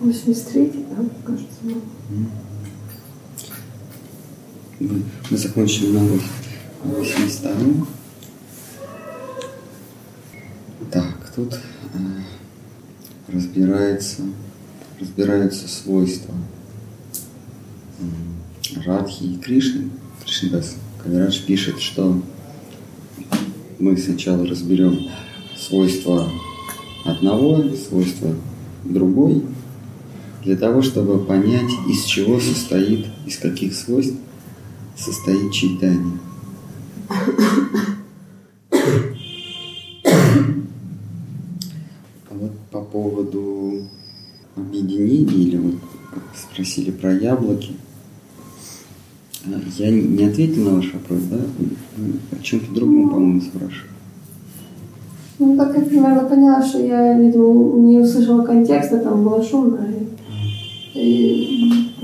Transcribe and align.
83 0.00 0.86
да, 0.90 1.04
кажется. 1.24 1.48
Мы, 4.78 5.02
закончили 5.30 5.92
на 5.92 6.20
82 6.84 7.86
Так, 10.90 11.32
тут 11.34 11.54
э, 11.54 11.98
разбирается, 13.32 14.22
разбираются 15.00 15.66
свойства 15.66 16.34
Радхи 18.84 19.24
и 19.24 19.36
Кришны. 19.38 19.90
Кришнадас 20.24 20.76
Кавирадж 21.02 21.40
пишет, 21.46 21.80
что 21.80 22.20
мы 23.78 23.96
сначала 23.96 24.46
разберем 24.46 25.08
свойства 25.56 26.28
одного, 27.04 27.74
свойства 27.74 28.34
другой, 28.84 29.42
для 30.46 30.56
того, 30.56 30.80
чтобы 30.80 31.18
понять, 31.18 31.72
из 31.88 32.04
чего 32.04 32.38
состоит, 32.38 33.06
из 33.26 33.36
каких 33.36 33.74
свойств 33.74 34.14
состоит 34.96 35.52
читание. 35.52 36.18
А 42.30 42.30
вот 42.30 42.52
по 42.70 42.80
поводу 42.82 43.88
объединения, 44.54 45.34
или 45.34 45.56
вот 45.56 45.74
спросили 46.36 46.92
про 46.92 47.12
яблоки, 47.12 47.72
я 49.78 49.90
не 49.90 50.24
ответил 50.26 50.62
на 50.62 50.76
ваш 50.76 50.92
вопрос, 50.94 51.22
да? 51.28 51.38
О 52.38 52.42
чем-то 52.42 52.72
другом, 52.72 53.10
по-моему, 53.10 53.40
спрашиваю. 53.40 53.90
Ну, 55.40 55.56
так 55.56 55.76
я 55.76 55.82
примерно 55.82 56.20
поняла, 56.20 56.62
что 56.64 56.78
я, 56.78 57.18
видимо, 57.18 57.78
не 57.78 57.98
услышала 57.98 58.44
контекста, 58.44 58.98
там 59.00 59.24
было 59.24 59.42
шумно. 59.42 59.78
И... 59.90 60.15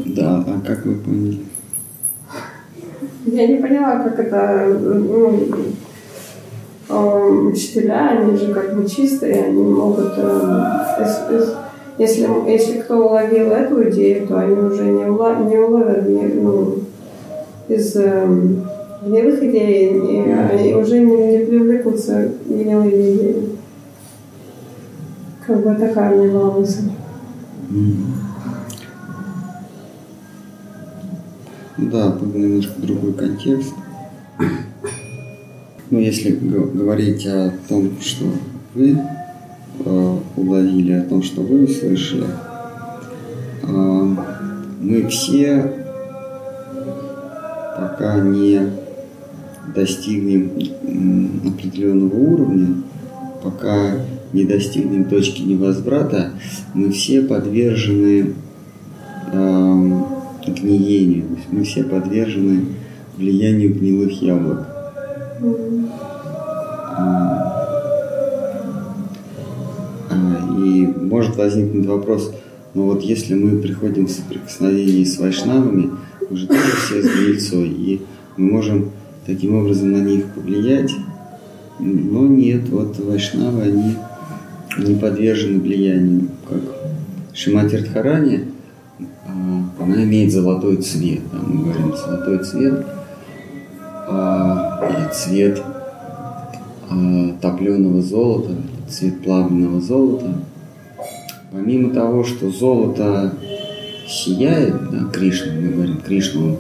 Да, 0.06 0.44
а 0.46 0.60
как 0.66 0.84
вы 0.84 0.96
поняли? 0.96 1.38
Я 3.24 3.46
не 3.46 3.56
поняла, 3.56 4.00
как 4.00 4.18
это, 4.18 4.78
ну, 4.78 5.48
учителя, 7.48 8.10
они 8.10 8.36
же 8.36 8.52
как 8.52 8.76
бы 8.76 8.88
чистые, 8.88 9.44
они 9.44 9.62
могут, 9.62 10.12
э, 10.16 10.64
если, 11.98 12.28
если 12.50 12.80
кто 12.80 13.08
уловил 13.08 13.50
эту 13.52 13.88
идею, 13.90 14.26
то 14.26 14.40
они 14.40 14.56
уже 14.56 14.84
не, 14.84 15.04
улов, 15.04 15.38
не 15.48 15.58
уловят 15.58 16.08
ну, 16.08 16.80
из 17.68 17.94
гнилых 17.94 19.42
эм, 19.42 19.50
идей, 19.50 19.88
и 19.88 20.30
они 20.30 20.74
уже 20.74 21.00
не, 21.00 21.38
не 21.38 21.44
привлекутся 21.44 22.30
гнилыми 22.46 22.90
идеями. 22.90 23.48
Как 25.46 25.62
бы 25.62 25.74
такая 25.74 26.14
у 26.14 26.24
меня 26.24 26.32
была 26.32 26.50
мысль. 26.58 26.90
Да, 31.90 32.12
тут 32.12 32.34
немножко 32.34 32.80
другой 32.80 33.12
контекст. 33.14 33.72
Но 35.90 35.98
если 35.98 36.30
говорить 36.30 37.26
о 37.26 37.52
том, 37.68 37.90
что 38.00 38.26
вы 38.74 38.98
э, 39.84 40.16
уловили, 40.36 40.92
о 40.92 41.02
том, 41.02 41.22
что 41.22 41.42
вы 41.42 41.64
услышали, 41.64 42.26
э, 43.62 44.16
мы 44.80 45.08
все 45.08 45.72
пока 47.76 48.20
не 48.20 48.70
достигнем 49.74 50.52
определенного 51.46 52.14
уровня, 52.14 52.82
пока 53.42 53.96
не 54.32 54.44
достигнем 54.44 55.04
точки 55.06 55.42
невозврата, 55.42 56.30
мы 56.74 56.90
все 56.90 57.22
подвержены 57.22 58.34
э, 59.32 60.02
гниению. 60.50 61.28
То 61.28 61.34
есть 61.34 61.46
мы 61.50 61.64
все 61.64 61.84
подвержены 61.84 62.64
влиянию 63.16 63.74
гнилых 63.74 64.20
яблок. 64.22 64.66
А, 66.94 67.62
и 70.58 70.86
может 70.86 71.36
возникнуть 71.36 71.86
вопрос, 71.86 72.34
но 72.74 72.84
вот 72.84 73.02
если 73.02 73.34
мы 73.34 73.60
приходим 73.60 74.06
в 74.06 74.10
соприкосновение 74.10 75.04
с 75.04 75.18
вайшнавами, 75.18 75.90
мы 76.28 76.36
же 76.36 76.46
тоже 76.46 76.76
все 76.76 77.02
с 77.02 77.06
гнильцой, 77.06 77.68
и 77.68 78.02
мы 78.36 78.50
можем 78.52 78.90
таким 79.26 79.56
образом 79.56 79.92
на 79.92 79.98
них 79.98 80.26
повлиять, 80.34 80.92
но 81.78 82.26
нет, 82.26 82.68
вот 82.68 82.98
вайшнавы, 82.98 83.62
они 83.62 83.96
не 84.78 84.94
подвержены 84.94 85.60
влиянию, 85.60 86.28
как 86.48 86.62
Шимати 87.34 87.76
Радхарани, 87.76 88.44
она 89.82 90.04
имеет 90.04 90.32
золотой 90.32 90.76
цвет. 90.76 91.20
Да, 91.32 91.38
мы 91.44 91.64
говорим 91.64 91.96
золотой 91.96 92.38
цвет 92.44 92.86
а, 94.08 94.88
или 94.88 95.12
цвет 95.12 95.62
а, 96.90 97.36
топленого 97.40 98.02
золота, 98.02 98.52
цвет 98.88 99.22
плавленного 99.22 99.80
золота. 99.80 100.34
Помимо 101.50 101.92
того, 101.92 102.24
что 102.24 102.50
золото 102.50 103.34
сияет, 104.08 104.90
да, 104.90 105.04
Кришна, 105.12 105.52
мы 105.52 105.68
говорим, 105.68 106.00
Кришна, 106.00 106.40
он, 106.42 106.58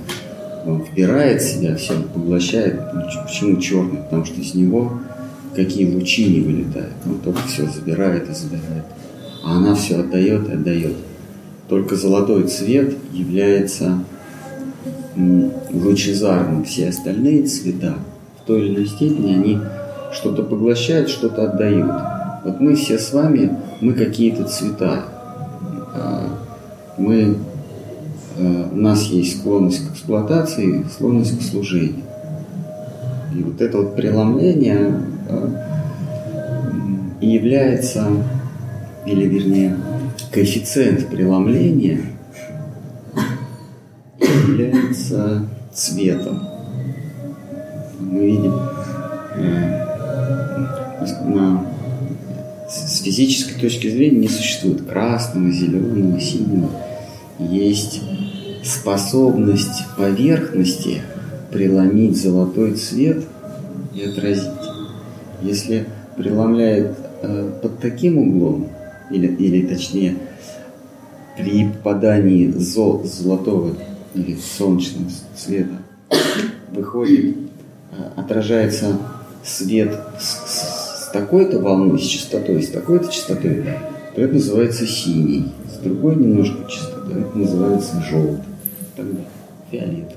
он 0.66 0.82
вбирает 0.82 1.42
себя, 1.42 1.76
все 1.76 1.94
поглощает. 2.14 2.80
Почему 3.24 3.60
черный? 3.60 3.98
Потому 3.98 4.24
что 4.24 4.40
из 4.40 4.54
него 4.54 4.92
какие 5.54 5.92
лучи 5.92 6.24
не 6.26 6.40
вылетают. 6.40 6.92
Он 7.06 7.18
только 7.18 7.46
все 7.46 7.66
забирает 7.66 8.28
и 8.28 8.34
забирает. 8.34 8.84
А 9.44 9.56
она 9.56 9.74
все 9.74 10.00
отдает 10.00 10.48
и 10.48 10.52
отдает. 10.52 10.96
Только 11.68 11.96
золотой 11.96 12.48
цвет 12.48 12.94
является 13.12 14.04
лучезарным. 15.72 16.64
Все 16.64 16.88
остальные 16.88 17.44
цвета 17.44 17.94
в 18.42 18.46
той 18.46 18.62
или 18.62 18.74
иной 18.74 18.86
степени 18.86 19.32
они 19.32 19.58
что-то 20.12 20.42
поглощают, 20.42 21.08
что-то 21.08 21.50
отдают. 21.50 21.90
Вот 22.44 22.60
мы 22.60 22.74
все 22.74 22.98
с 22.98 23.12
вами, 23.12 23.56
мы 23.80 23.92
какие-то 23.92 24.44
цвета. 24.44 25.04
А, 25.94 26.26
мы, 26.98 27.36
а, 28.38 28.68
у 28.72 28.76
нас 28.76 29.04
есть 29.04 29.40
склонность 29.40 29.88
к 29.88 29.92
эксплуатации, 29.92 30.84
склонность 30.92 31.38
к 31.38 31.42
служению. 31.42 32.04
И 33.36 33.42
вот 33.42 33.60
это 33.60 33.78
вот 33.78 33.96
преломление 33.96 35.00
а, 35.28 35.50
и 37.20 37.28
является, 37.28 38.06
или 39.06 39.26
вернее, 39.26 39.76
коэффициент 40.32 41.08
преломления 41.08 42.00
является 44.18 45.46
цветом. 45.72 46.48
Мы 48.00 48.26
видим 48.26 48.54
э, 49.36 49.82
на, 51.26 51.66
с 52.68 53.02
физической 53.02 53.60
точки 53.60 53.90
зрения 53.90 54.20
не 54.20 54.28
существует 54.28 54.82
красного, 54.82 55.50
зеленого, 55.50 56.18
синего. 56.18 56.70
Есть 57.38 58.00
способность 58.64 59.84
поверхности 59.98 61.02
преломить 61.50 62.16
золотой 62.16 62.74
цвет 62.74 63.22
и 63.94 64.02
отразить. 64.04 64.48
Если 65.42 65.86
преломляет 66.16 66.96
э, 67.22 67.50
под 67.62 67.80
таким 67.80 68.16
углом, 68.16 68.68
или, 69.12 69.26
или 69.26 69.66
точнее, 69.66 70.16
при 71.36 71.68
попадании 71.68 72.48
зол, 72.50 73.04
золотого 73.04 73.74
или 74.14 74.36
солнечного 74.36 75.10
цвета 75.36 75.78
выходит, 76.72 77.36
а, 77.90 78.20
отражается 78.20 78.98
свет 79.44 79.98
с, 80.18 81.06
с 81.06 81.10
такой-то 81.12 81.58
волной, 81.58 81.98
с 81.98 82.02
частотой, 82.02 82.62
с 82.62 82.68
такой-то 82.68 83.10
частотой, 83.10 83.64
то 84.14 84.22
это 84.22 84.34
называется 84.34 84.86
синий. 84.86 85.52
С 85.70 85.78
другой 85.78 86.16
немножко 86.16 86.70
частотой, 86.70 87.22
это 87.22 87.38
называется 87.38 88.02
желтый. 88.10 88.44
Тогда 88.96 89.20
фиолетовый. 89.70 90.16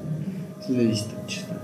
Все 0.63 0.74
зависит 0.74 1.07
от 1.21 1.30
частоты. 1.30 1.59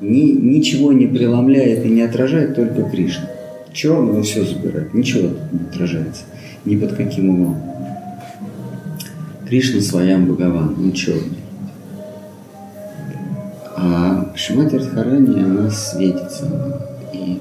Ни, 0.00 0.32
ничего 0.32 0.92
не 0.92 1.06
преломляет 1.06 1.84
и 1.84 1.88
не 1.88 2.02
отражает 2.02 2.54
только 2.54 2.84
Кришна. 2.84 3.28
Черный 3.72 4.14
он 4.14 4.22
все 4.22 4.44
забирает, 4.44 4.94
ничего 4.94 5.28
не 5.52 5.68
отражается 5.68 6.22
ни 6.64 6.76
под 6.76 6.94
каким 6.94 7.30
углом. 7.30 7.56
Кришна 9.48 9.80
своям 9.80 10.26
Бхагаван, 10.26 10.76
он 10.78 10.92
черный. 10.92 11.38
А 13.76 14.30
Шимати 14.36 14.76
Радхарани, 14.76 15.40
она 15.40 15.70
светится. 15.70 16.46
И 17.12 17.40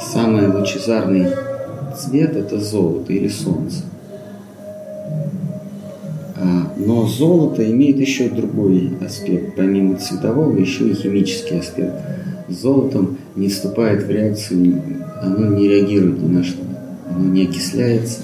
самый 0.00 0.48
лучезарный 0.48 1.28
цвет– 1.96 2.36
это 2.36 2.58
золото 2.58 3.12
или 3.12 3.28
солнце. 3.28 3.84
А, 6.36 6.72
но 6.76 7.06
золото 7.06 7.68
имеет 7.70 7.98
еще 7.98 8.28
другой 8.28 8.92
аспект, 9.04 9.56
помимо 9.56 9.96
цветового, 9.96 10.58
еще 10.58 10.88
и 10.88 10.94
химический 10.94 11.58
аспект. 11.58 11.94
Золотом 12.48 13.18
не 13.36 13.48
вступает 13.48 14.02
в 14.02 14.10
реакцию, 14.10 14.82
оно 15.22 15.46
не 15.54 15.68
реагирует 15.68 16.20
ни 16.20 16.28
на 16.28 16.42
что, 16.42 16.62
оно 17.08 17.28
не 17.28 17.44
окисляется, 17.44 18.22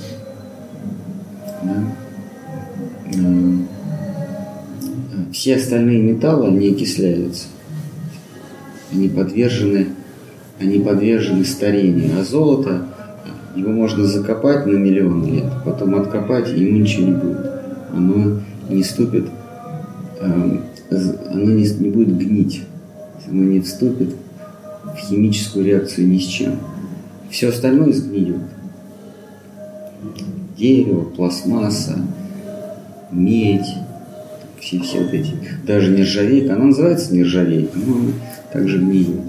да? 1.66 2.06
все 5.32 5.56
остальные 5.56 6.02
металлы, 6.02 6.48
они 6.48 6.70
окисляются. 6.70 7.46
Они 8.92 9.08
подвержены, 9.08 9.88
они 10.58 10.78
подвержены 10.78 11.44
старению. 11.44 12.18
А 12.18 12.24
золото, 12.24 12.86
его 13.54 13.70
можно 13.70 14.04
закопать 14.06 14.66
на 14.66 14.76
миллион 14.76 15.26
лет, 15.26 15.44
потом 15.64 15.94
откопать, 15.96 16.48
и 16.50 16.60
ему 16.60 16.78
ничего 16.78 17.06
не 17.06 17.12
будет. 17.12 17.50
Оно 17.92 18.40
не 18.70 18.82
ступит, 18.82 19.26
эм, 20.20 20.62
оно 20.90 21.52
не, 21.52 21.64
не 21.64 21.90
будет 21.90 22.16
гнить, 22.16 22.62
оно 23.28 23.44
не 23.44 23.60
вступит 23.60 24.14
в 24.84 24.96
химическую 24.96 25.64
реакцию 25.64 26.08
ни 26.08 26.18
с 26.18 26.24
чем. 26.24 26.56
Все 27.30 27.48
остальное 27.48 27.92
сгниет. 27.92 28.36
Дерево, 30.56 31.02
пластмасса, 31.02 31.98
медь, 33.10 33.74
все, 34.58 34.80
все 34.80 35.02
вот 35.02 35.12
эти, 35.12 35.34
даже 35.66 35.90
нержавейка, 35.90 36.54
она 36.54 36.66
называется 36.66 37.14
нержавейка, 37.14 37.78
но 37.78 37.94
она 37.96 38.12
также 38.52 38.78
гниет. 38.78 39.20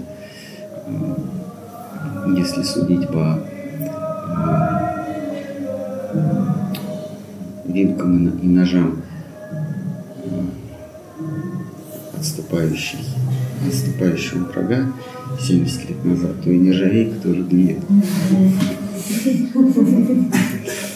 Если 2.34 2.62
судить 2.62 3.08
по 3.08 3.40
вилкам 7.66 8.28
и 8.28 8.46
ножам 8.46 9.02
отступающих, 12.18 13.00
отступающего 13.66 14.44
врага 14.44 14.92
70 15.40 15.90
лет 15.90 16.04
назад, 16.04 16.42
то 16.42 16.50
и 16.50 16.58
нержавейка 16.58 17.20
тоже 17.20 17.42
гниет. 17.42 17.78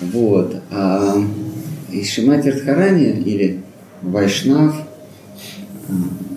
Вот. 0.00 0.56
А 0.70 1.14
из 1.90 2.10
Шимати 2.10 2.48
Радхарани 2.48 3.22
или 3.24 3.60
Вайшнав 4.02 4.74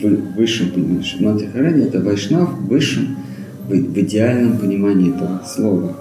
высшем 0.02 0.72
понимании. 0.72 1.04
Шимати 1.04 1.44
Радхарани 1.46 1.84
это 1.84 2.00
Вайшнав 2.02 2.54
в 2.54 2.68
высшем, 2.68 3.18
в 3.68 3.74
идеальном 3.74 4.58
понимании 4.58 5.14
этого 5.14 5.42
слова. 5.46 5.96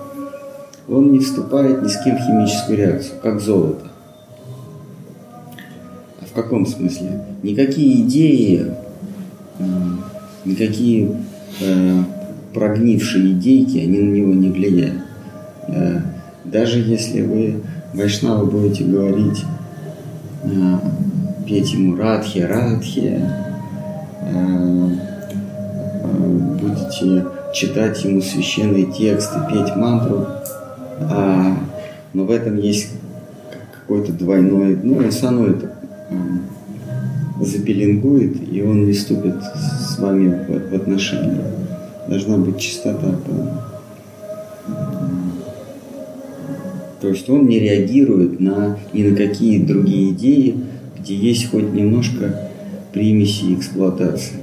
Он 0.88 1.12
не 1.12 1.18
вступает 1.18 1.82
ни 1.82 1.88
с 1.88 2.02
кем 2.02 2.16
в 2.16 2.20
химическую 2.20 2.78
реакцию, 2.78 3.14
как 3.22 3.40
золото. 3.40 3.88
А 6.20 6.24
в 6.24 6.32
каком 6.32 6.64
смысле? 6.64 7.24
Никакие 7.42 8.02
идеи, 8.02 8.72
никакие 10.44 11.20
э, 11.60 12.02
прогнившие 12.52 13.32
идейки, 13.32 13.78
они 13.78 13.98
на 13.98 14.14
него 14.14 14.32
не 14.32 14.50
влияют. 14.50 15.02
Э, 15.68 16.00
даже 16.44 16.78
если 16.80 17.22
вы, 17.22 17.60
вайшнавы, 17.92 18.46
будете 18.46 18.84
говорить, 18.84 19.44
э, 20.44 20.78
петь 21.46 21.72
ему 21.72 21.96
радхи, 21.96 22.38
радхи, 22.38 23.22
э, 24.22 24.88
будете 26.60 27.26
читать 27.54 28.04
ему 28.04 28.20
священные 28.20 28.86
тексты, 28.86 29.38
петь 29.50 29.74
мантру, 29.76 30.26
а, 31.00 31.56
но 32.12 32.24
в 32.24 32.30
этом 32.30 32.58
есть 32.58 32.90
какой-то 33.72 34.12
двойной, 34.12 34.78
ну, 34.82 34.98
он 34.98 35.12
само 35.12 35.46
это 35.46 35.70
запеленгует, 37.40 38.36
и 38.52 38.62
он 38.62 38.86
не 38.86 38.92
вступит 38.92 39.36
с 39.42 39.98
вами 39.98 40.34
в 40.48 40.74
отношения. 40.74 41.40
Должна 42.08 42.38
быть 42.38 42.58
чистота. 42.58 43.14
То 47.00 47.08
есть 47.08 47.28
он 47.28 47.46
не 47.46 47.58
реагирует 47.58 48.40
на, 48.40 48.78
ни 48.92 49.02
на 49.04 49.16
какие 49.16 49.62
другие 49.62 50.10
идеи, 50.12 50.56
где 50.98 51.14
есть 51.14 51.50
хоть 51.50 51.72
немножко 51.72 52.50
примеси 52.92 53.54
эксплуатации. 53.54 54.38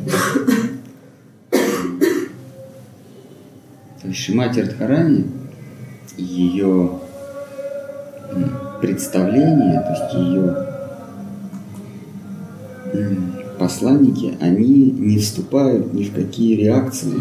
То 4.02 4.10
есть 4.10 4.20
Шимати 4.20 4.60
Радхарани, 4.62 5.26
ее 6.18 7.00
представление, 8.82 9.82
то 9.82 9.90
есть 9.92 10.14
ее 10.14 10.66
посланники, 13.58 14.34
они 14.40 14.92
не 14.92 15.18
вступают 15.18 15.94
ни 15.94 16.04
в 16.04 16.14
какие 16.14 16.56
реакции 16.56 17.20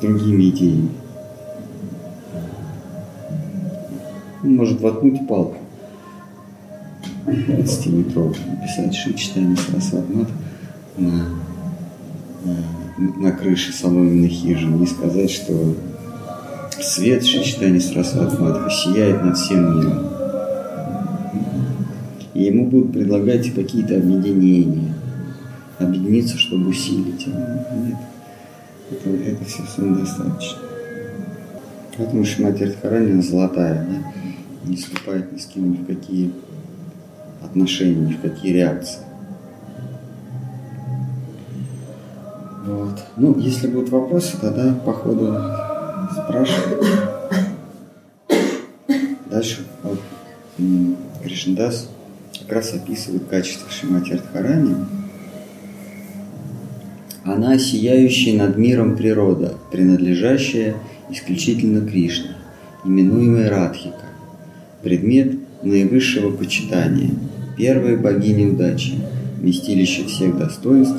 другими 0.00 0.50
идеями. 0.50 0.90
Он 4.42 4.56
может 4.56 4.80
воткнуть 4.80 5.26
палку 5.26 5.56
20-метровую, 7.26 8.36
написать 8.50 8.94
Шичтани 8.94 9.56
Сарасватмат 9.56 10.28
на, 10.96 11.26
на, 12.96 13.32
крыше 13.32 13.72
соломенной 13.72 14.28
хижины 14.28 14.84
и 14.84 14.86
сказать, 14.86 15.30
что 15.30 15.74
свет 16.80 17.24
Шичтани 17.24 17.78
Сарасватматха 17.78 18.70
сияет 18.70 19.22
над 19.24 19.36
всем 19.36 19.76
миром. 19.76 20.06
И 22.34 22.44
ему 22.44 22.66
будут 22.66 22.92
предлагать 22.92 23.52
какие-то 23.52 23.96
объединения, 23.96 24.94
объединиться, 25.78 26.38
чтобы 26.38 26.68
усилить. 26.68 27.26
Нет, 27.26 27.96
это, 28.90 29.10
это 29.10 29.44
все 29.44 29.62
самодостаточно. 29.64 30.58
Поэтому 31.96 32.24
Шимати 32.24 32.64
Радхаранина 32.64 33.22
золотая, 33.22 33.86
да? 33.86 34.12
не 34.68 34.76
вступает 34.76 35.32
ни 35.32 35.38
с 35.38 35.46
кем 35.46 35.72
ни 35.72 35.76
в 35.76 35.86
какие 35.86 36.32
отношения, 37.42 38.08
ни 38.08 38.12
в 38.12 38.20
какие 38.20 38.52
реакции. 38.52 39.00
Вот. 42.64 43.00
Ну, 43.16 43.38
если 43.38 43.66
будут 43.66 43.90
вопросы, 43.90 44.36
тогда 44.40 44.74
по 44.74 44.92
ходу 44.92 45.34
спрашиваю. 46.12 46.84
Дальше 49.30 49.66
вот, 49.82 50.00
Кришндас 51.22 51.88
как 52.40 52.52
раз 52.52 52.74
описывает 52.74 53.26
качество 53.26 53.70
Шимати 53.70 54.12
Радхарани. 54.12 54.76
Она 57.28 57.58
сияющая 57.58 58.38
над 58.38 58.56
миром 58.56 58.96
природа, 58.96 59.52
принадлежащая 59.70 60.76
исключительно 61.10 61.86
Кришне, 61.86 62.30
именуемая 62.86 63.50
Радхика, 63.50 64.06
предмет 64.82 65.34
наивысшего 65.62 66.34
почитания, 66.34 67.10
первая 67.58 67.98
богиня 67.98 68.48
удачи, 68.48 68.94
вместилище 69.36 70.06
всех 70.06 70.38
достоинств, 70.38 70.96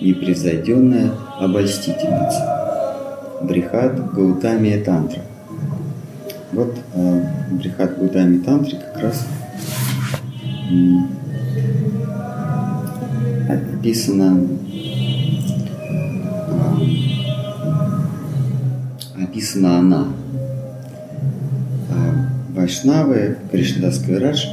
непревзойденная 0.00 1.14
обольстительница. 1.40 3.40
Брихат 3.42 4.12
Гаутамия 4.12 4.84
Тантра. 4.84 5.22
Вот 6.52 6.76
э, 6.94 7.22
Брихат 7.50 7.98
Гаутамия 7.98 8.40
Тантри 8.40 8.76
как 8.76 9.02
раз 9.02 9.26
э, 13.48 13.52
описано 13.52 14.46
описана 19.32 19.78
она. 19.78 20.06
А 21.90 22.28
Вайшнавы, 22.54 23.38
Кришнадас 23.50 23.98
Кавирадж, 23.98 24.46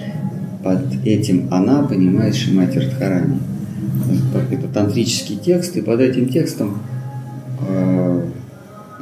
под 0.64 1.06
этим 1.06 1.54
она 1.54 1.84
понимает 1.84 2.36
Шимати 2.36 2.80
Радхарани. 2.80 3.40
Это 4.52 4.68
тантрический 4.68 5.38
текст, 5.38 5.76
и 5.76 5.82
под 5.82 6.00
этим 6.00 6.30
текстом 6.30 6.80
э, 7.68 8.26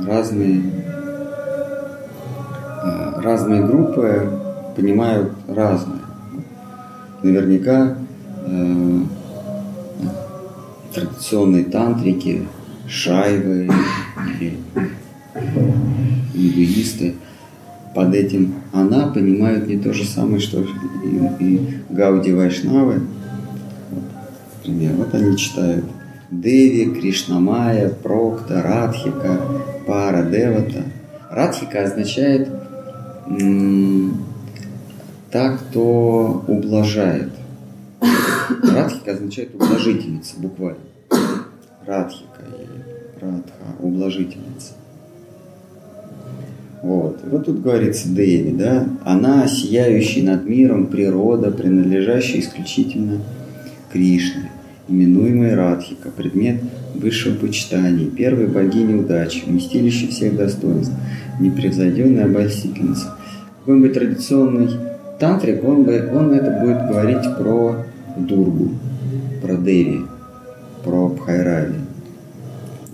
разные, 0.06 0.62
э, 2.84 3.22
разные 3.22 3.66
группы 3.66 4.30
понимают 4.76 5.32
разное. 5.48 6.00
Наверняка 7.24 7.96
э, 8.46 9.00
традиционные 10.94 11.66
тантрики, 11.66 12.48
шайвы 12.88 13.70
индуисты, 16.34 17.16
под 17.96 18.14
этим 18.14 18.56
она 18.74 19.08
понимают 19.08 19.68
не 19.68 19.78
то 19.78 19.94
же 19.94 20.06
самое, 20.06 20.40
что 20.40 20.62
и, 20.62 21.44
и 21.44 21.70
Гауди 21.90 22.32
Вайшнавы. 22.32 23.02
Вот, 23.92 24.04
например, 24.66 24.94
вот 24.96 25.14
они 25.14 25.38
читают 25.38 25.86
Деви, 26.30 26.94
Кришнамая, 26.94 27.90
Прокта, 27.90 28.62
Радхика, 28.62 29.40
Пара, 29.88 30.24
Девата. 30.24 30.84
Радхика 31.32 31.84
означает 31.84 32.50
м- 33.28 34.24
та, 35.32 35.58
кто 35.58 36.44
ублажает. 36.48 37.32
Радхика 38.64 39.14
означает 39.14 39.56
ублажительница, 39.56 40.36
буквально. 40.38 40.80
Радхика 41.86 42.42
или 42.60 43.22
Радха, 43.22 43.66
ублажительница. 43.80 44.74
Вот. 46.82 47.20
вот 47.24 47.46
тут 47.46 47.62
говорится 47.62 48.08
Деви, 48.10 48.52
да, 48.52 48.88
она 49.04 49.48
сияющая 49.48 50.24
над 50.24 50.46
миром 50.48 50.88
природа, 50.88 51.50
принадлежащая 51.50 52.40
исключительно 52.40 53.20
Кришне, 53.92 54.52
именуемая 54.88 55.56
Радхика, 55.56 56.10
предмет 56.12 56.62
высшего 56.94 57.36
почитания, 57.36 58.10
первой 58.10 58.48
богини 58.48 58.94
удачи, 58.94 59.44
вместилище 59.46 60.08
всех 60.08 60.36
достоинств, 60.36 60.94
непревзойденная 61.40 62.26
обольстительница. 62.26 63.16
Какой-нибудь 63.60 63.94
традиционный 63.94 64.70
тантрик, 65.20 65.64
он, 65.64 65.84
бы, 65.84 66.10
он 66.14 66.32
это 66.32 66.52
будет 66.62 66.88
говорить 66.88 67.38
про 67.38 67.86
Дургу, 68.18 68.72
про 69.42 69.56
Деви, 69.56 70.02
про 70.84 71.10
Бхайрави. 71.10 71.76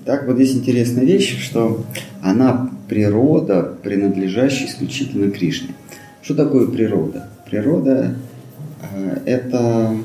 Так 0.05 0.25
вот 0.27 0.35
здесь 0.35 0.55
интересная 0.55 1.05
вещь, 1.05 1.41
что 1.41 1.83
она 2.21 2.69
природа, 2.93 3.73
принадлежащая 3.81 4.67
исключительно 4.67 5.31
Кришне. 5.31 5.69
Что 6.21 6.35
такое 6.35 6.67
природа? 6.67 7.27
Природа 7.49 8.13
э,– 8.93 9.17
это 9.25 9.95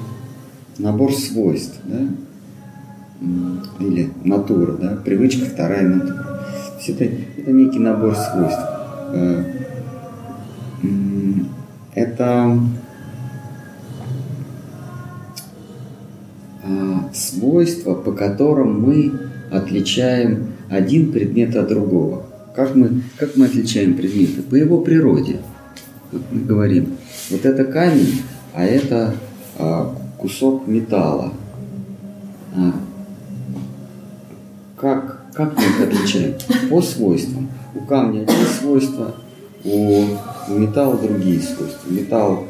набор 0.78 1.12
свойств, 1.12 1.78
да? 1.84 2.08
или 3.78 4.10
натура, 4.24 4.72
да? 4.72 4.96
привычка 5.04 5.44
вторая 5.44 5.86
натура. 5.86 6.14
То 6.14 6.78
есть 6.78 6.88
это, 6.88 7.04
это 7.36 7.52
некий 7.52 7.78
набор 7.78 8.16
свойств. 8.16 8.62
Э, 9.12 9.44
это 11.94 12.58
а, 16.64 17.10
свойства, 17.12 17.92
по 17.92 18.12
которым 18.12 18.80
мы 18.80 19.12
отличаем 19.50 20.54
один 20.70 21.12
предмет 21.12 21.54
от 21.54 21.68
другого. 21.68 22.27
Как 22.58 22.74
мы, 22.74 23.02
как 23.16 23.36
мы 23.36 23.46
отличаем 23.46 23.94
предметы? 23.94 24.42
По 24.42 24.56
его 24.56 24.80
природе. 24.80 25.36
Вот 26.10 26.22
мы 26.32 26.40
говорим, 26.40 26.96
вот 27.30 27.46
это 27.46 27.62
камень, 27.62 28.22
а 28.52 28.64
это 28.64 29.14
а, 29.56 29.94
кусок 30.18 30.66
металла. 30.66 31.32
А, 32.56 32.72
как, 34.76 35.32
как 35.34 35.56
мы 35.56 35.62
их 35.62 35.80
отличаем? 35.82 36.34
По 36.68 36.82
свойствам. 36.82 37.48
У 37.76 37.80
камня 37.82 38.22
одни 38.22 38.44
свойства, 38.60 39.14
у, 39.62 40.02
у 40.48 40.58
металла 40.58 40.98
другие 40.98 41.40
свойства. 41.40 41.88
Металл 41.88 42.44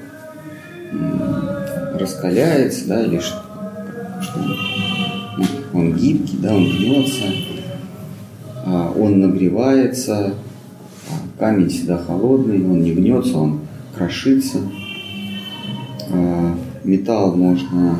раскаляется, 1.93 2.89
да, 2.89 3.05
или 3.05 3.19
что, 3.19 3.43
что 4.23 4.41
он 5.75 5.93
гибкий, 5.93 6.39
да, 6.39 6.55
он 6.55 6.65
гнется, 6.65 7.58
он 8.97 9.21
нагревается, 9.21 10.35
а 11.09 11.39
камень 11.39 11.69
всегда 11.69 11.99
холодный, 11.99 12.65
он 12.65 12.83
не 12.83 12.93
гнется, 12.93 13.39
он 13.39 13.61
крошится. 13.97 14.59
А, 16.11 16.55
металл 16.85 17.35
можно, 17.37 17.97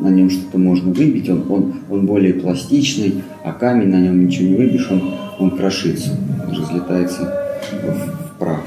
на 0.00 0.08
нем 0.08 0.30
что-то 0.30 0.58
можно 0.58 0.92
выбить, 0.92 1.28
он, 1.28 1.44
он, 1.50 1.74
он 1.90 2.06
более 2.06 2.34
пластичный, 2.34 3.22
а 3.44 3.52
камень 3.52 3.88
на 3.88 4.00
нем 4.00 4.24
ничего 4.24 4.48
не 4.48 4.56
выбьешь, 4.56 4.90
он, 4.90 5.02
он 5.38 5.56
крошится, 5.56 6.10
разлетается 6.48 7.58
в, 7.72 8.34
в 8.34 8.38
прах. 8.38 8.64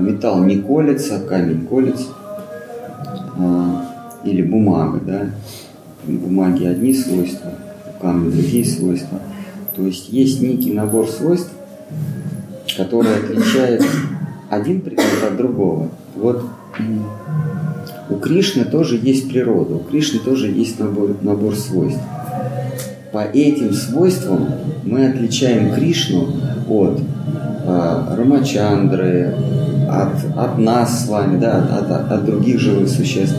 Металл 0.00 0.44
не 0.44 0.58
колется, 0.58 1.20
камень 1.20 1.66
колется. 1.66 2.08
Или 4.24 4.42
бумага, 4.42 5.00
да, 5.04 5.26
бумаги 6.06 6.64
одни 6.64 6.94
свойства, 6.94 7.50
камня 8.02 8.30
другие 8.30 8.64
свойства. 8.64 9.20
То 9.74 9.86
есть 9.86 10.10
есть 10.10 10.42
некий 10.42 10.72
набор 10.72 11.08
свойств, 11.08 11.50
который 12.76 13.14
отличает 13.16 13.82
один 14.50 14.82
предмет 14.82 15.22
от 15.26 15.36
другого. 15.36 15.88
Вот 16.16 16.44
у 18.10 18.16
Кришны 18.16 18.64
тоже 18.64 18.98
есть 19.02 19.30
природа, 19.30 19.76
у 19.76 19.78
Кришны 19.78 20.18
тоже 20.18 20.48
есть 20.48 20.78
набор, 20.78 21.16
набор 21.22 21.56
свойств. 21.56 22.00
По 23.12 23.24
этим 23.24 23.72
свойствам 23.72 24.48
мы 24.84 25.06
отличаем 25.06 25.74
Кришну 25.74 26.28
от 26.68 27.00
э, 27.64 28.14
Рамачандры, 28.16 29.34
от, 29.88 30.36
от 30.36 30.58
нас 30.58 31.04
с 31.04 31.08
вами, 31.08 31.38
да, 31.38 31.58
от, 31.58 31.90
от, 31.90 32.12
от 32.12 32.24
других 32.24 32.58
живых 32.58 32.88
существ, 32.88 33.36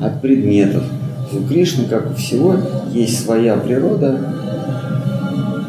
от 0.00 0.20
предметов– 0.20 0.82
у 1.36 1.46
Кришны, 1.46 1.84
как 1.84 2.10
у 2.10 2.14
всего, 2.14 2.56
есть 2.92 3.24
своя 3.24 3.56
природа, 3.56 4.18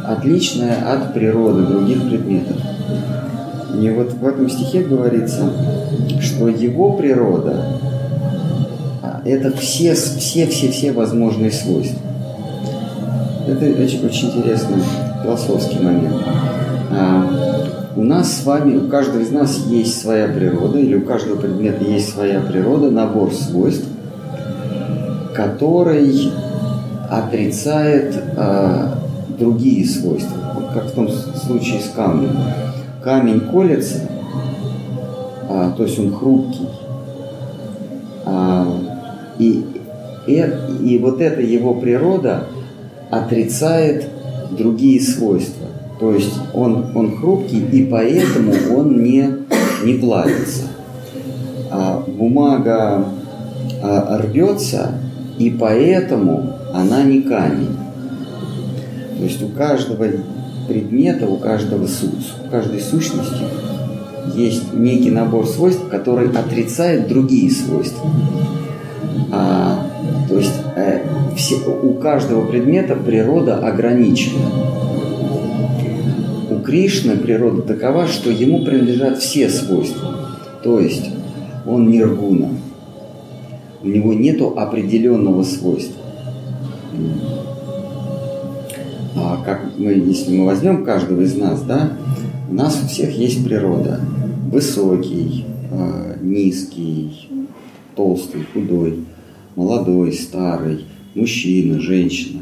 отличная 0.05 0.93
от 0.93 1.13
природы 1.13 1.63
других 1.63 2.07
предметов. 2.07 2.57
И 3.79 3.89
вот 3.89 4.13
в 4.13 4.25
этом 4.25 4.49
стихе 4.49 4.83
говорится, 4.83 5.51
что 6.21 6.47
его 6.47 6.93
природа– 6.93 7.79
это 9.27 9.55
все, 9.57 9.93
все, 9.93 10.47
все, 10.47 10.71
все 10.71 10.91
возможные 10.93 11.51
свойства. 11.51 11.99
Это 13.47 13.65
очень, 13.65 14.05
очень 14.05 14.29
интересный 14.29 14.77
философский 15.23 15.79
момент. 15.79 16.15
А, 16.91 17.91
у 17.95 18.03
нас 18.03 18.37
с 18.37 18.45
вами, 18.45 18.77
у 18.77 18.87
каждого 18.87 19.21
из 19.21 19.31
нас 19.31 19.65
есть 19.67 20.01
своя 20.01 20.27
природа, 20.27 20.79
или 20.79 20.95
у 20.95 21.01
каждого 21.01 21.37
предмета 21.37 21.83
есть 21.83 22.13
своя 22.13 22.39
природа, 22.39 22.89
набор 22.89 23.33
свойств, 23.33 23.85
который 25.37 26.31
отрицает 27.11 28.15
э, 28.35 28.87
другие 29.37 29.85
свойства. 29.87 30.35
Вот 30.55 30.73
как 30.73 30.85
в 30.85 30.91
том 30.93 31.09
случае 31.09 31.79
с 31.79 31.89
камнем. 31.95 32.35
Камень 33.03 33.41
колется, 33.41 33.99
а, 35.47 35.71
то 35.77 35.83
есть 35.83 35.99
он 35.99 36.11
хрупкий. 36.13 36.67
А, 38.25 38.67
и, 39.37 39.63
и, 40.25 40.45
и 40.83 40.97
вот 40.97 41.21
эта 41.21 41.41
его 41.41 41.75
природа 41.75 42.45
отрицает 43.11 44.09
другие 44.49 44.99
свойства. 44.99 45.67
То 45.99 46.13
есть 46.13 46.33
он, 46.53 46.87
он 46.95 47.15
хрупкий, 47.15 47.59
и 47.59 47.85
поэтому 47.85 48.53
он 48.75 49.03
не, 49.03 49.29
не 49.85 49.93
плавится. 49.93 50.63
А 51.71 52.03
бумага 52.07 53.05
а, 53.81 54.17
рвется, 54.17 54.96
и 55.37 55.49
поэтому 55.49 56.57
она 56.73 57.03
не 57.03 57.21
камень. 57.21 57.77
То 59.17 59.23
есть 59.23 59.41
у 59.41 59.47
каждого 59.47 60.05
предмета, 60.67 61.27
у 61.27 61.37
каждого 61.37 61.85
у 61.85 62.49
каждой 62.49 62.81
сущности 62.81 63.43
есть 64.35 64.73
некий 64.73 65.09
набор 65.09 65.47
свойств, 65.47 65.87
который 65.89 66.29
отрицает 66.29 67.07
другие 67.07 67.49
свойства. 67.51 68.09
А, 69.31 69.87
то 70.27 70.37
есть 70.37 70.53
э, 70.75 71.01
все, 71.35 71.55
у 71.55 71.93
каждого 71.93 72.45
предмета 72.45 72.95
природа 72.95 73.57
ограничена. 73.57 74.39
У 76.49 76.59
Кришны 76.59 77.17
природа 77.17 77.61
такова, 77.61 78.07
что 78.07 78.29
ему 78.29 78.63
принадлежат 78.63 79.19
все 79.19 79.49
свойства. 79.49 80.15
То 80.63 80.79
есть 80.79 81.09
он 81.65 81.89
ниргуна, 81.89 82.49
у 83.81 83.87
него 83.87 84.13
нет 84.13 84.41
определенного 84.41 85.43
свойства. 85.43 86.01
А 89.15 89.43
как 89.43 89.71
мы, 89.77 89.91
если 89.91 90.37
мы 90.37 90.45
возьмем 90.45 90.83
каждого 90.83 91.21
из 91.21 91.35
нас, 91.35 91.61
да, 91.63 91.93
у 92.49 92.53
нас 92.53 92.81
у 92.83 92.87
всех 92.87 93.11
есть 93.17 93.43
природа. 93.43 93.99
Высокий, 94.51 95.45
э, 95.71 96.17
низкий, 96.21 97.29
толстый, 97.95 98.45
худой, 98.53 98.99
молодой, 99.55 100.13
старый, 100.13 100.85
мужчина, 101.13 101.79
женщина. 101.79 102.41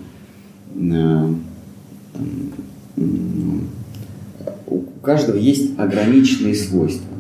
Э, 0.76 1.34
у 4.68 4.82
каждого 5.02 5.38
есть 5.38 5.78
ограниченные 5.78 6.56
свойства. 6.56 7.15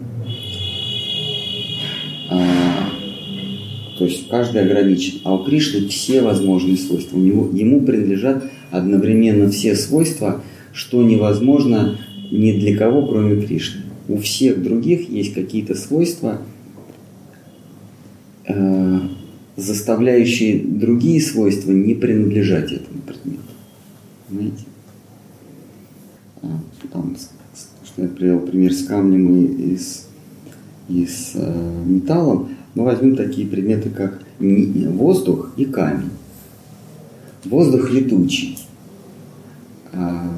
То 3.97 4.05
есть 4.05 4.27
каждый 4.27 4.61
ограничен. 4.61 5.21
А 5.23 5.33
у 5.35 5.43
Кришны 5.43 5.87
все 5.87 6.21
возможные 6.21 6.77
свойства. 6.77 7.17
У 7.17 7.21
него, 7.21 7.49
ему 7.53 7.81
принадлежат 7.81 8.43
одновременно 8.71 9.49
все 9.49 9.75
свойства, 9.75 10.41
что 10.73 11.01
невозможно 11.01 11.97
ни 12.31 12.51
для 12.59 12.77
кого, 12.77 13.07
кроме 13.07 13.41
Кришны. 13.41 13.81
У 14.07 14.17
всех 14.17 14.61
других 14.61 15.09
есть 15.09 15.33
какие-то 15.33 15.75
свойства, 15.75 16.41
э, 18.47 18.99
заставляющие 19.55 20.59
другие 20.59 21.21
свойства 21.21 21.71
не 21.71 21.95
принадлежать 21.95 22.73
этому 22.73 23.01
предмету. 23.01 23.41
Понимаете? 24.27 24.65
А, 26.41 26.47
там, 26.91 27.15
что 27.85 28.01
я 28.01 28.07
привел 28.09 28.41
пример 28.41 28.73
с 28.73 28.83
камнем 28.83 29.45
и, 29.45 29.77
с, 29.77 30.07
и 30.89 31.05
с 31.05 31.31
э, 31.35 31.83
металлом 31.85 32.49
мы 32.75 32.83
возьмем 32.83 33.15
такие 33.15 33.47
предметы, 33.47 33.89
как 33.89 34.19
воздух 34.39 35.53
и 35.57 35.65
камень. 35.65 36.11
Воздух 37.45 37.89
летучий. 37.91 38.57
А, 39.93 40.29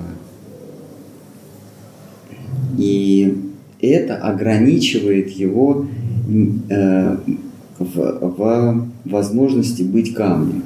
И 2.77 3.36
это 3.82 4.17
ограничивает 4.17 5.29
его 5.29 5.88
э, 6.70 7.17
в, 7.79 8.20
в 8.22 8.88
возможности 9.06 9.84
быть 9.84 10.13
камнем. 10.13 10.63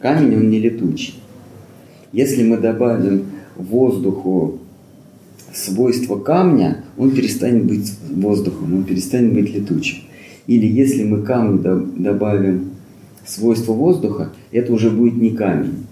Камень, 0.00 0.36
он 0.36 0.50
не 0.50 0.58
летучий. 0.58 1.14
Если 2.12 2.42
мы 2.44 2.56
добавим 2.56 3.26
воздуху 3.56 4.58
свойства 5.52 6.18
камня, 6.18 6.84
он 6.96 7.10
перестанет 7.10 7.64
быть 7.64 7.92
воздухом, 8.10 8.74
он 8.74 8.84
перестанет 8.84 9.34
быть 9.34 9.54
летучим. 9.54 9.98
Или 10.46 10.66
если 10.66 11.04
мы 11.04 11.22
камню 11.22 11.88
добавим 11.96 12.70
свойство 13.24 13.72
воздуха, 13.72 14.32
это 14.50 14.72
уже 14.72 14.90
будет 14.90 15.16
не 15.16 15.30
камень. 15.30 15.86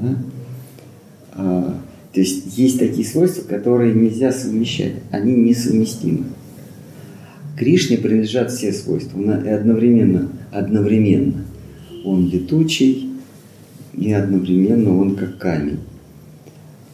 Да? 0.00 0.16
А, 1.32 1.78
то 2.12 2.20
есть 2.20 2.56
есть 2.56 2.78
такие 2.78 3.06
свойства, 3.06 3.46
которые 3.46 3.94
нельзя 3.94 4.32
совмещать, 4.32 4.94
они 5.10 5.34
несовместимы. 5.34 6.24
Кришне 7.58 7.98
принадлежат 7.98 8.50
все 8.50 8.72
свойства, 8.72 9.18
он 9.18 9.30
одновременно, 9.30 10.30
одновременно. 10.50 11.44
Он 12.04 12.28
летучий, 12.28 13.06
и 13.96 14.12
одновременно 14.12 14.96
он 14.96 15.16
как 15.16 15.38
камень. 15.38 15.78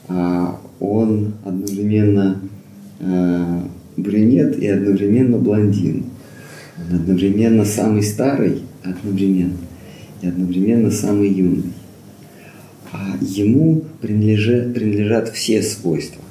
А 0.09 0.61
он 0.79 1.35
одновременно 1.45 2.41
э, 3.01 3.61
брюнет 3.97 4.59
и 4.59 4.67
одновременно 4.69 5.39
блондин. 5.39 6.05
Одновременно 6.93 7.65
самый 7.65 8.03
старый, 8.03 8.63
одновременно, 8.85 9.57
и 10.21 10.27
одновременно 10.27 10.91
самый 10.91 11.33
юный. 11.33 11.73
А 12.93 13.17
ему 13.19 13.83
принадлежат, 14.03 14.75
принадлежат 14.75 15.31
все 15.31 15.63
свойства. 15.63 16.23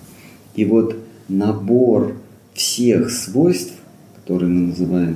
И 0.56 0.66
вот 0.66 0.96
набор 1.28 2.16
всех 2.54 3.10
свойств, 3.10 3.74
которые 4.18 4.52
мы 4.52 4.68
называем 4.68 5.16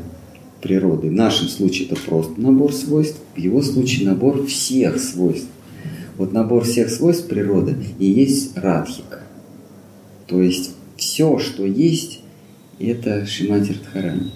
природой, 0.62 1.12
в 1.12 1.14
нашем 1.14 1.48
случае 1.48 1.90
это 1.90 2.02
просто 2.02 2.42
набор 2.42 2.74
свойств, 2.74 3.20
в 3.36 3.40
его 3.40 3.62
случае 3.62 4.08
набор 4.08 4.48
всех 4.48 5.00
свойств. 5.00 5.50
Вот 6.18 6.34
набор 6.34 6.64
всех 6.64 6.90
свойств 6.90 7.28
природы 7.28 7.76
и 8.00 8.06
есть 8.06 8.58
радхика. 8.58 9.20
То 10.26 10.42
есть 10.42 10.72
все, 10.98 11.38
что 11.38 11.68
есть, 11.68 12.22
это 12.80 13.28
Шимати 13.28 13.74
Радхарани. 13.74 14.32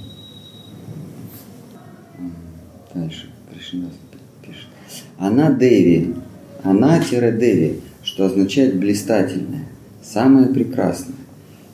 Дальше 2.93 3.29
Кришнадас 3.51 3.93
пишет. 4.41 4.67
Она 5.17 5.51
Деви, 5.51 6.15
она-Деви, 6.63 7.81
что 8.03 8.25
означает 8.25 8.79
блистательная, 8.79 9.65
самая 10.01 10.47
прекрасная, 10.47 11.15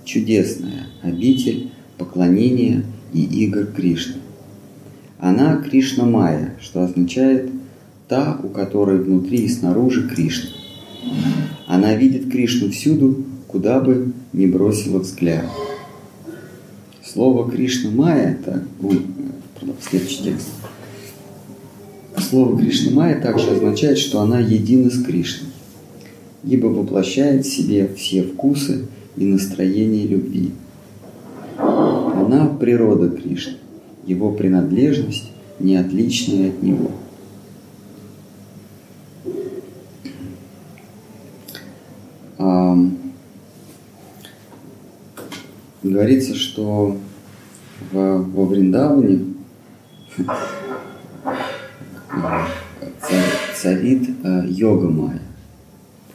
чудесная 0.04 0.88
обитель 1.02 1.72
поклонения 1.98 2.84
и 3.14 3.24
игр 3.24 3.66
Кришны. 3.68 4.16
Она 5.20 5.58
Кришна 5.58 6.04
Майя, 6.06 6.56
что 6.60 6.84
означает 6.84 7.50
та, 8.08 8.38
у 8.44 8.50
которой 8.50 9.00
внутри 9.00 9.40
и 9.40 9.50
снаружи 9.50 10.10
Кришна. 10.10 10.50
Она 11.68 11.96
видит 11.96 12.30
Кришну 12.30 12.72
всюду, 12.72 13.24
куда 13.48 13.80
бы 13.80 14.12
ни 14.34 14.48
бросила 14.48 15.00
взгляд. 15.00 15.46
Слово 17.04 17.50
Кришна 17.50 17.92
Майя, 17.92 18.38
это 18.40 18.64
следующий 19.82 20.24
текст. 20.24 20.50
Слово 22.30 22.58
Кришна 22.58 22.92
Майя 22.92 23.22
также 23.22 23.52
означает, 23.52 23.98
что 23.98 24.22
она 24.22 24.40
едина 24.40 24.90
с 24.90 25.04
Кришной, 25.04 25.50
ибо 26.44 26.68
воплощает 26.68 27.46
в 27.46 27.50
себе 27.50 27.88
все 27.96 28.24
вкусы 28.24 28.88
и 29.16 29.26
настроения 29.26 30.08
любви. 30.08 30.52
Она 31.58 32.48
природа 32.48 33.10
Кришны, 33.10 33.58
его 34.06 34.32
принадлежность 34.32 35.32
не 35.60 35.76
отличная 35.78 36.50
от 36.50 36.64
него– 36.64 36.92
говорится, 45.96 46.36
что 46.36 46.98
во, 47.92 48.18
во 48.18 48.46
Вриндаване 48.46 49.26
царит 53.54 54.10
э, 54.24 54.46
йога 54.48 54.90
майя. 54.90 55.22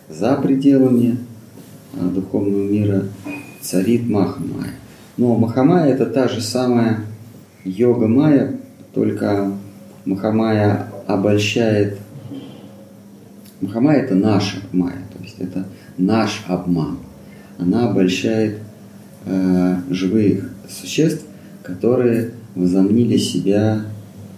За 0.08 0.36
пределами 0.36 1.18
э, 1.94 2.08
духовного 2.08 2.62
мира 2.62 3.04
царит 3.60 4.08
Махамая. 4.08 4.74
Но 5.16 5.36
Махамая 5.36 5.92
это 5.92 6.06
та 6.06 6.28
же 6.28 6.40
самая 6.40 7.00
йога 7.64 8.06
майя, 8.06 8.56
только 8.94 9.52
Махамая 10.04 10.88
обольщает. 11.06 11.98
Махамая 13.60 14.02
это 14.02 14.14
наша 14.14 14.58
майя, 14.72 15.02
то 15.12 15.22
есть 15.22 15.36
это 15.38 15.66
наш 15.98 16.44
обман. 16.48 16.98
Она 17.58 17.90
обольщает 17.90 18.60
э, 19.26 19.76
живых 19.90 20.50
существ, 20.68 21.24
которые 21.62 22.30
возомнили 22.54 23.16
себя 23.16 23.82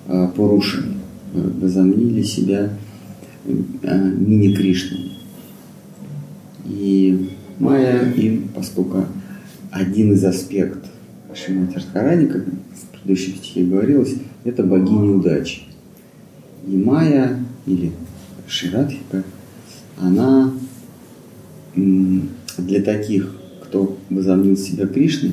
э, 0.08 0.28
порушами, 0.34 0.91
возомнили 1.32 2.22
себя 2.22 2.70
э, 3.44 4.10
мини-кришнами. 4.18 5.12
И 6.66 7.30
Майя 7.58 8.12
им, 8.12 8.48
поскольку 8.54 9.06
один 9.70 10.12
из 10.12 10.24
аспектов 10.24 10.90
Шимати 11.34 11.76
Радхарани, 11.76 12.26
как 12.26 12.44
в 12.44 12.86
предыдущем 12.92 13.36
стихе 13.36 13.64
говорилось, 13.64 14.14
это 14.44 14.62
богиня 14.62 15.16
удачи. 15.16 15.62
И 16.66 16.76
Майя, 16.76 17.38
или 17.66 17.92
Ширадхика, 18.46 19.24
она 19.98 20.52
для 21.74 22.82
таких 22.82 23.34
кто 23.72 23.96
возомнил 24.10 24.54
себя 24.54 24.86
Кришной, 24.86 25.32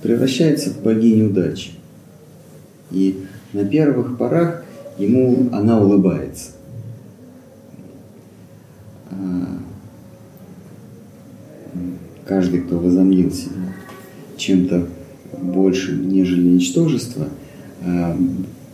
превращается 0.00 0.70
в 0.70 0.80
богиню 0.80 1.30
удачи. 1.30 1.70
И 2.92 3.24
на 3.52 3.64
первых 3.64 4.16
порах 4.16 4.64
ему 5.00 5.48
она 5.52 5.80
улыбается. 5.80 6.50
А, 9.10 9.58
каждый, 12.26 12.60
кто 12.60 12.78
возомнил 12.78 13.30
себя 13.32 13.74
чем-то 14.36 14.86
большим, 15.40 16.08
нежели 16.08 16.46
ничтожество, 16.48 17.28
а, 17.82 18.16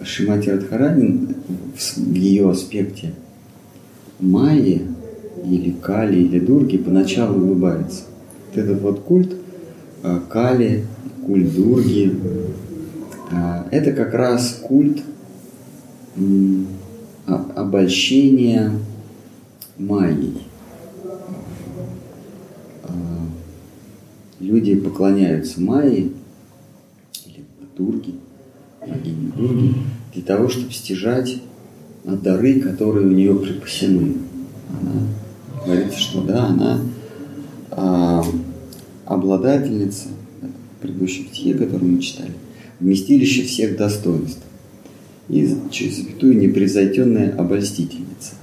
Шимати 0.03 0.51
Радхаранин 0.51 1.35
в 1.75 2.15
ее 2.15 2.51
аспекте 2.51 3.15
Майи 4.21 4.83
или 5.45 5.71
Кали 5.71 6.21
или 6.21 6.39
Дурги 6.39 6.77
поначалу 6.77 7.41
улыбается– 7.41 8.03
этот 8.57 8.81
вот 8.81 9.01
культ 9.01 9.35
э, 10.03 10.21
Кали, 10.29 10.85
культ 11.25 11.55
Дурги, 11.55 12.17
это 13.73 13.91
как 13.93 14.15
раз 14.15 14.61
культ 14.63 15.03
обольщения 17.27 18.73
магией. 19.79 20.47
Э, 22.85 22.89
люди 24.41 24.75
поклоняются 24.77 25.61
Майе 25.61 26.11
или 27.27 27.45
Дурге, 27.77 28.13
богине 28.81 29.33
Дурги, 29.37 29.75
для 30.15 30.23
того, 30.23 30.49
чтобы 30.49 30.73
стяжать 30.73 31.37
дары, 32.05 32.61
которые 32.61 33.09
у 33.09 33.11
нее 33.11 33.35
припасены. 33.35 34.15
Она 34.81 34.93
говорится, 35.65 35.99
что 35.99 36.23
да, 36.23 36.47
она 36.47 36.81
а, 37.73 38.25
обладательница, 39.05 40.09
в 40.79 40.83
предыдущем 40.83 41.27
стихе, 41.27 41.55
мы 41.55 42.01
читали, 42.01 42.33
вместилище 42.79 43.43
всех 43.43 43.77
достоинств 43.77 44.43
и 45.29 45.57
через 45.71 45.97
запятую 45.97 46.39
непревзойденная 46.39 47.35
обольстительница. 47.37 48.35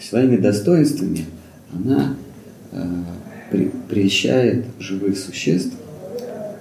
Своими 0.00 0.36
достоинствами 0.36 1.26
она 1.72 2.16
э, 2.72 2.82
при, 3.50 4.08
живых 4.78 5.18
существ, 5.18 5.72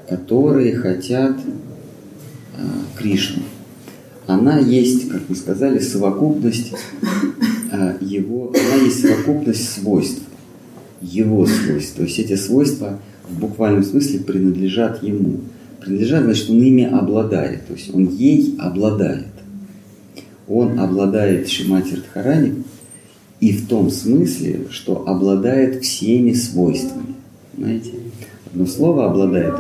которые 0.10 0.76
хотят 0.76 1.38
э, 1.38 2.62
Кришну. 2.98 3.44
Она 4.28 4.60
есть, 4.60 5.10
как 5.10 5.22
мы 5.28 5.36
сказали, 5.36 5.80
совокупность 5.80 6.74
э, 7.72 7.98
его, 8.02 8.54
она 8.54 8.84
есть 8.84 9.02
совокупность 9.02 9.70
свойств 9.70 10.22
его 11.02 11.46
свойств. 11.46 11.96
То 11.96 12.04
есть 12.04 12.20
эти 12.20 12.36
свойства 12.36 13.00
в 13.28 13.40
буквальном 13.40 13.84
смысле 13.84 14.20
принадлежат 14.20 15.04
ему. 15.04 15.40
Принадлежат, 15.80 16.24
значит, 16.24 16.50
он 16.50 16.62
ими 16.62 16.86
обладает. 16.86 17.66
То 17.68 17.74
есть 17.74 17.94
он 17.94 18.08
ей 18.08 18.56
обладает. 18.60 19.28
Он 20.54 20.80
обладает 20.80 21.48
Шимати 21.48 21.96
Радхарани 21.96 22.64
и 23.40 23.54
в 23.54 23.68
том 23.68 23.90
смысле, 23.90 24.68
что 24.70 25.08
обладает 25.08 25.82
всеми 25.84 26.34
свойствами. 26.34 27.16
Знаете? 27.58 27.92
Но 28.54 28.66
слово 28.66 29.06
«обладает» 29.06 29.54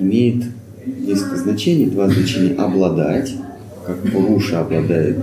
имеет 0.00 0.44
несколько 0.84 1.36
значений, 1.36 1.86
два 1.86 2.08
значения 2.10 2.54
«обладать», 2.54 3.32
как 3.86 4.02
Пуруша 4.12 4.60
обладает 4.60 5.16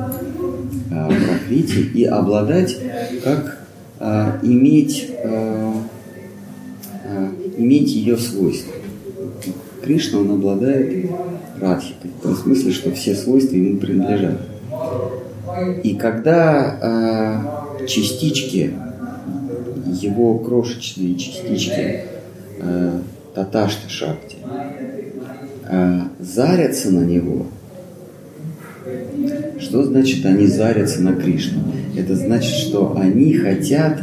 а, 0.92 1.10
Пракрити, 1.10 1.80
и 1.94 2.04
«обладать» 2.06 2.76
как 3.24 3.60
а, 4.00 4.40
иметь, 4.42 5.12
а, 5.24 5.74
а, 7.06 7.32
иметь 7.58 7.92
ее 7.92 8.18
свойства. 8.18 8.74
Кришна, 9.84 10.20
он 10.20 10.32
обладает 10.32 11.06
радхикой, 11.62 12.12
в 12.20 12.24
том 12.24 12.36
смысле, 12.36 12.72
что 12.72 12.92
все 12.92 13.14
свойства 13.14 13.56
ему 13.56 13.78
принадлежат. 13.78 14.57
И 15.84 15.96
когда 15.96 17.46
э, 17.82 17.88
частички, 17.88 18.74
его 19.86 20.38
крошечные 20.40 21.16
частички 21.16 22.02
э, 22.60 23.00
Таташта 23.34 23.90
Шакти 23.90 24.38
э, 25.70 26.02
зарятся 26.20 26.92
на 26.92 27.04
него, 27.04 27.48
что 29.60 29.84
значит 29.84 30.26
они 30.26 30.48
зарятся 30.48 31.02
на 31.02 31.14
Кришну? 31.14 31.62
Это 31.98 32.16
значит, 32.16 32.54
что 32.54 32.96
они 32.98 33.34
хотят 33.34 34.02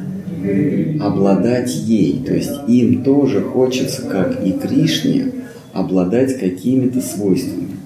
обладать 1.01 1.75
ей. 1.75 2.23
То 2.25 2.35
есть 2.35 2.53
им 2.67 3.03
тоже 3.05 3.41
хочется, 3.41 4.03
как 4.03 4.45
и 4.45 4.53
Кришне, 4.53 5.27
обладать 5.73 6.39
какими-то 6.39 7.01
свойствами. 7.01 7.77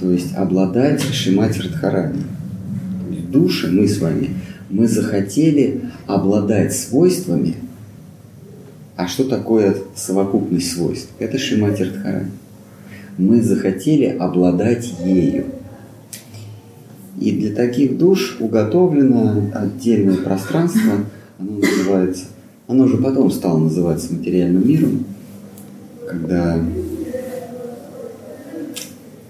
То 0.00 0.10
есть 0.10 0.34
обладать 0.34 1.00
Шимати 1.00 1.60
Радхарани 1.60 2.22
души, 3.32 3.68
мы 3.72 3.88
с 3.88 3.98
вами, 3.98 4.30
мы 4.70 4.86
захотели 4.86 5.80
обладать 6.06 6.72
свойствами. 6.74 7.56
А 8.94 9.08
что 9.08 9.24
такое 9.24 9.76
совокупность 9.96 10.72
свойств? 10.72 11.08
Это 11.18 11.38
Шимати 11.38 11.82
Радхарани. 11.82 12.30
Мы 13.18 13.42
захотели 13.42 14.04
обладать 14.04 14.92
ею. 15.04 15.46
И 17.18 17.32
для 17.32 17.54
таких 17.54 17.98
душ 17.98 18.36
уготовлено 18.40 19.50
отдельное 19.54 20.16
пространство, 20.16 20.92
оно 21.38 21.58
называется, 21.58 22.24
оно 22.66 22.84
уже 22.84 22.96
потом 22.96 23.30
стало 23.30 23.58
называться 23.58 24.12
материальным 24.12 24.66
миром, 24.66 25.04
когда 26.08 26.58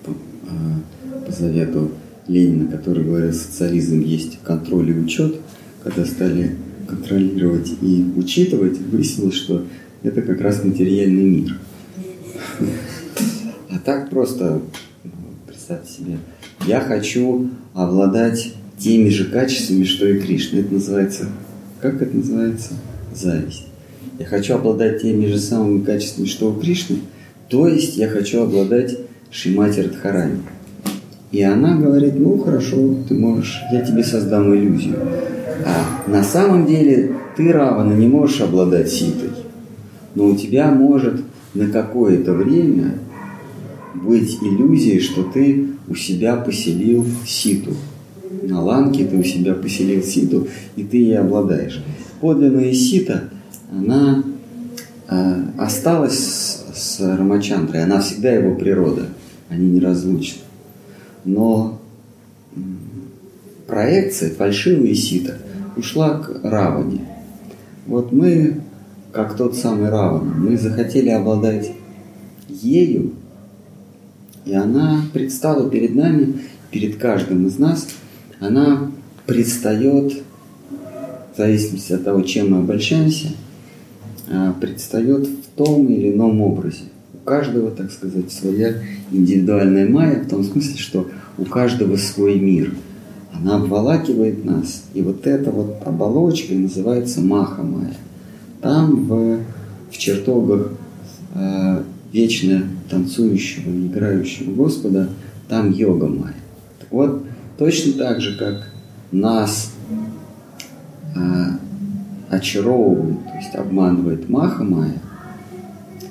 по, 0.05 0.13
а, 0.49 1.27
по 1.27 1.33
завету 1.33 1.91
Ленина, 2.29 2.71
который 2.71 3.05
говорил, 3.05 3.33
социализм 3.33 4.01
есть 4.01 4.39
контроль 4.43 4.91
и 4.91 4.95
учет, 4.95 5.37
когда 5.83 6.05
стали 6.05 6.57
контролировать 6.89 7.73
и 7.81 8.05
учитывать, 8.17 8.79
выяснилось, 8.79 9.35
что 9.35 9.65
это 10.03 10.23
как 10.23 10.41
раз 10.41 10.65
материальный 10.65 11.25
мир. 11.25 11.59
А 13.71 13.79
так 13.85 14.11
просто, 14.11 14.61
ну, 15.05 15.11
представьте 15.47 15.93
себе, 15.93 16.19
я 16.67 16.81
хочу 16.81 17.51
обладать 17.75 18.55
теми 18.79 19.09
же 19.09 19.25
качествами, 19.27 19.85
что 19.85 20.07
и 20.07 20.19
Кришна. 20.19 20.61
Это 20.61 20.75
называется, 20.75 21.29
как 21.81 22.03
это 22.03 22.17
называется? 22.17 22.75
Зависть. 23.15 23.67
Я 24.19 24.27
хочу 24.27 24.55
обладать 24.55 25.03
теми 25.03 25.27
же 25.27 25.39
самыми 25.39 25.85
качествами, 25.85 26.27
что 26.27 26.51
у 26.51 26.61
Кришны, 26.61 26.99
то 27.49 27.67
есть 27.67 27.97
я 27.97 28.09
хочу 28.09 28.43
обладать 28.43 28.99
Шимати 29.31 29.81
Радхарани. 29.81 30.41
И 31.33 31.43
она 31.43 31.77
говорит, 31.77 32.13
ну 32.19 32.37
хорошо, 32.39 32.95
ты 33.09 33.15
можешь, 33.15 33.63
я 33.73 33.81
тебе 33.81 34.05
создам 34.05 34.55
иллюзию. 34.55 34.97
А 35.65 36.11
на 36.11 36.23
самом 36.23 36.67
деле 36.67 37.17
ты, 37.37 37.51
Равана, 37.51 37.95
не 37.95 38.07
можешь 38.07 38.43
обладать 38.43 38.91
ситой. 38.91 39.31
Но 40.15 40.27
у 40.27 40.37
тебя 40.37 40.71
может 40.71 41.23
на 41.55 41.69
какое-то 41.69 42.35
время 42.35 42.99
быть 43.95 44.37
иллюзией, 44.43 45.01
что 45.01 45.23
ты 45.23 45.69
у 45.89 45.95
себя 45.95 46.37
поселил 46.37 47.07
ситу. 47.27 47.73
На 48.43 48.63
ланке 48.63 49.07
ты 49.07 49.17
у 49.17 49.23
себя 49.23 49.55
поселил 49.55 50.03
ситу, 50.03 50.49
и 50.77 50.85
ты 50.85 50.99
ей 50.99 51.19
обладаешь. 51.19 51.83
Подлинная 52.21 52.75
сита, 52.75 53.25
она 53.71 54.23
э, 55.09 55.43
осталась 55.57 56.19
с, 56.19 56.65
с 56.75 57.01
Рамачандрой, 57.01 57.85
она 57.85 58.01
всегда 58.01 58.33
его 58.33 58.55
природа, 58.55 59.07
они 59.49 59.71
неразлучны 59.71 60.43
но 61.25 61.79
проекция, 63.67 64.31
фальшивая 64.31 64.95
сита, 64.95 65.39
ушла 65.77 66.19
к 66.19 66.41
Раване. 66.43 67.01
Вот 67.87 68.13
мы, 68.13 68.61
как 69.13 69.37
тот 69.37 69.57
самый 69.57 69.89
Раван, 69.89 70.35
мы 70.41 70.57
захотели 70.57 71.09
обладать 71.09 71.73
ею, 72.49 73.13
и 74.45 74.55
она 74.55 75.03
предстала 75.13 75.69
перед 75.71 75.95
нами, 75.95 76.43
перед 76.71 76.97
каждым 76.97 77.47
из 77.47 77.59
нас, 77.59 77.89
она 78.41 78.91
предстает, 79.27 80.23
в 81.35 81.39
зависимости 81.39 81.93
от 81.93 82.05
того, 82.05 82.23
чем 82.23 82.51
мы 82.51 82.59
обольщаемся, 82.59 83.29
а, 84.31 84.53
предстает 84.61 85.27
в 85.27 85.57
том 85.57 85.87
или 85.89 86.13
ином 86.13 86.41
образе 86.41 86.92
каждого, 87.25 87.71
так 87.71 87.91
сказать, 87.91 88.31
своя 88.33 88.75
индивидуальная 89.11 89.89
майя, 89.89 90.23
в 90.23 90.29
том 90.29 90.45
смысле, 90.45 90.79
что 90.79 91.09
у 91.39 91.45
каждого 91.45 91.97
свой 91.97 92.39
мир. 92.39 92.75
Она 93.33 93.57
обволакивает 93.57 94.45
нас, 94.45 94.85
и 94.93 95.03
вот 95.03 95.27
эта 95.27 95.51
вот 95.51 95.77
оболочка 95.85 96.53
называется 96.55 97.21
маха 97.21 97.63
майя. 97.63 97.97
Там 98.61 99.07
в, 99.07 99.41
в 99.91 99.99
чертогах 99.99 100.73
э, 101.35 101.83
вечно 102.13 102.65
танцующего 102.91 103.71
играющего 103.71 104.53
Господа, 104.55 105.09
там 105.49 105.73
йога 105.73 106.07
майя. 106.09 106.37
Так 106.79 106.93
вот, 106.93 107.23
точно 107.57 107.95
так 107.95 108.21
же, 108.21 108.37
как 108.39 108.69
нас 109.11 109.73
э, 111.15 111.19
очаровывает, 112.29 113.25
то 113.25 113.37
есть 113.37 113.55
обманывает 113.55 114.29
маха 114.29 114.63
майя, 114.63 115.01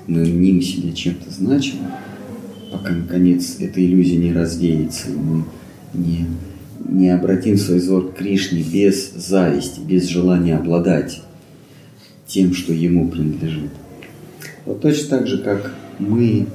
мы 0.07 0.25
мним 0.25 0.61
себя 0.61 0.91
чем-то 0.91 1.31
значимым, 1.31 1.91
пока, 2.71 2.93
наконец, 2.93 3.57
эта 3.59 3.83
иллюзия 3.83 4.17
не 4.17 4.33
развеется, 4.33 5.09
и 5.09 5.15
мы 5.15 5.45
не, 5.93 6.25
не 6.87 7.09
обратим 7.09 7.57
свой 7.57 7.79
взор 7.79 8.11
к 8.11 8.17
Кришне 8.17 8.63
без 8.63 9.11
зависти, 9.13 9.79
без 9.79 10.07
желания 10.07 10.57
обладать 10.57 11.21
тем, 12.25 12.53
что 12.53 12.73
ему 12.73 13.09
принадлежит. 13.09 13.71
Вот 14.65 14.81
точно 14.81 15.17
так 15.17 15.27
же, 15.27 15.39
как 15.39 15.73
мы 15.99 16.47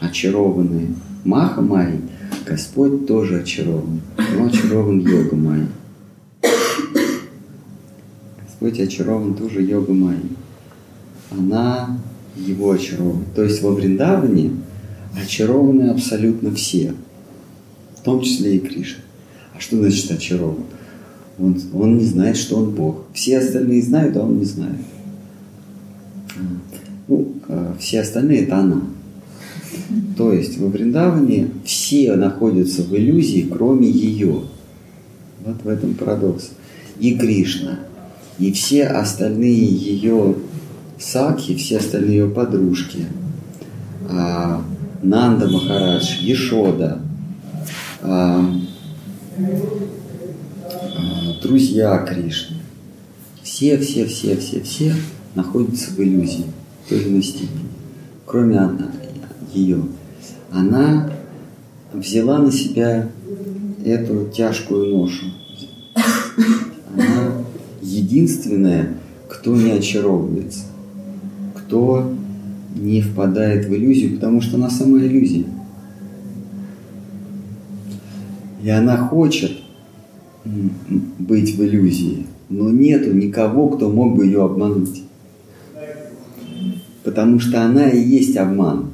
очарованы 0.00 0.94
Маха 1.24 1.62
Майей, 1.62 2.00
Господь 2.46 3.06
тоже 3.06 3.40
очарован. 3.40 4.00
Он 4.38 4.46
очарован 4.46 5.00
йога 5.00 5.36
Майей. 5.36 5.68
Господь 8.42 8.80
очарован 8.80 9.34
тоже 9.34 9.62
йога 9.62 9.92
Майей. 9.92 10.30
Она 11.30 11.98
его 12.36 12.72
очаровывает. 12.72 13.34
То 13.34 13.42
есть 13.42 13.62
во 13.62 13.72
Вриндаване 13.72 14.50
очарованы 15.20 15.90
абсолютно 15.90 16.54
все, 16.54 16.94
в 17.96 18.02
том 18.02 18.22
числе 18.22 18.56
и 18.56 18.60
Кришна. 18.60 19.02
А 19.54 19.60
что 19.60 19.76
значит 19.76 20.10
очарован? 20.10 20.64
Он, 21.38 21.60
он 21.74 21.98
не 21.98 22.04
знает, 22.04 22.36
что 22.36 22.56
он 22.56 22.70
Бог. 22.70 23.04
Все 23.12 23.38
остальные 23.38 23.82
знают, 23.82 24.16
а 24.16 24.22
он 24.22 24.38
не 24.38 24.44
знает. 24.44 24.76
Ну, 27.08 27.34
а 27.48 27.76
все 27.78 28.00
остальные 28.00 28.44
это 28.44 28.58
она. 28.58 28.82
То 30.16 30.32
есть 30.32 30.58
во 30.58 30.68
Вриндаване 30.68 31.48
все 31.64 32.14
находятся 32.16 32.82
в 32.82 32.94
иллюзии, 32.94 33.48
кроме 33.50 33.88
ее. 33.88 34.42
Вот 35.44 35.62
в 35.64 35.68
этом 35.68 35.94
парадокс. 35.94 36.50
И 36.98 37.16
Кришна, 37.16 37.80
и 38.38 38.52
все 38.52 38.84
остальные 38.84 39.64
ее 39.64 40.36
Сакхи, 41.02 41.56
все 41.56 41.78
остальные 41.78 42.18
ее 42.18 42.30
подружки, 42.30 43.06
а, 44.08 44.62
Нанда 45.02 45.48
Махарадж, 45.48 46.20
Ешода, 46.20 47.00
а, 48.02 48.46
а, 49.36 51.42
друзья 51.42 51.98
Кришны. 51.98 52.58
Все, 53.42 53.78
все, 53.78 54.06
все, 54.06 54.36
все, 54.36 54.60
все 54.60 54.94
находятся 55.34 55.90
в 55.90 55.98
иллюзии 55.98 56.46
в 56.84 56.88
той 56.88 57.00
или 57.00 57.08
иной 57.08 57.24
степени. 57.24 57.66
Кроме 58.24 58.60
она, 58.60 58.92
ее. 59.52 59.82
Она 60.52 61.10
взяла 61.92 62.38
на 62.38 62.52
себя 62.52 63.08
эту 63.84 64.28
тяжкую 64.28 64.96
ношу. 64.96 65.26
Она 66.94 67.32
единственная, 67.82 68.94
кто 69.28 69.56
не 69.56 69.72
очаровывается 69.72 70.71
кто 71.72 72.12
не 72.76 73.00
впадает 73.00 73.64
в 73.64 73.74
иллюзию, 73.74 74.16
потому 74.16 74.42
что 74.42 74.56
она 74.56 74.68
сама 74.68 74.98
иллюзия. 74.98 75.46
И 78.62 78.68
она 78.68 78.98
хочет 78.98 79.52
быть 80.44 81.56
в 81.56 81.64
иллюзии, 81.64 82.26
но 82.50 82.70
нету 82.70 83.14
никого, 83.14 83.70
кто 83.70 83.88
мог 83.88 84.16
бы 84.16 84.26
ее 84.26 84.44
обмануть. 84.44 85.02
потому 87.04 87.40
что 87.40 87.62
она 87.62 87.88
и 87.88 87.98
есть 87.98 88.36
обман. 88.36 88.90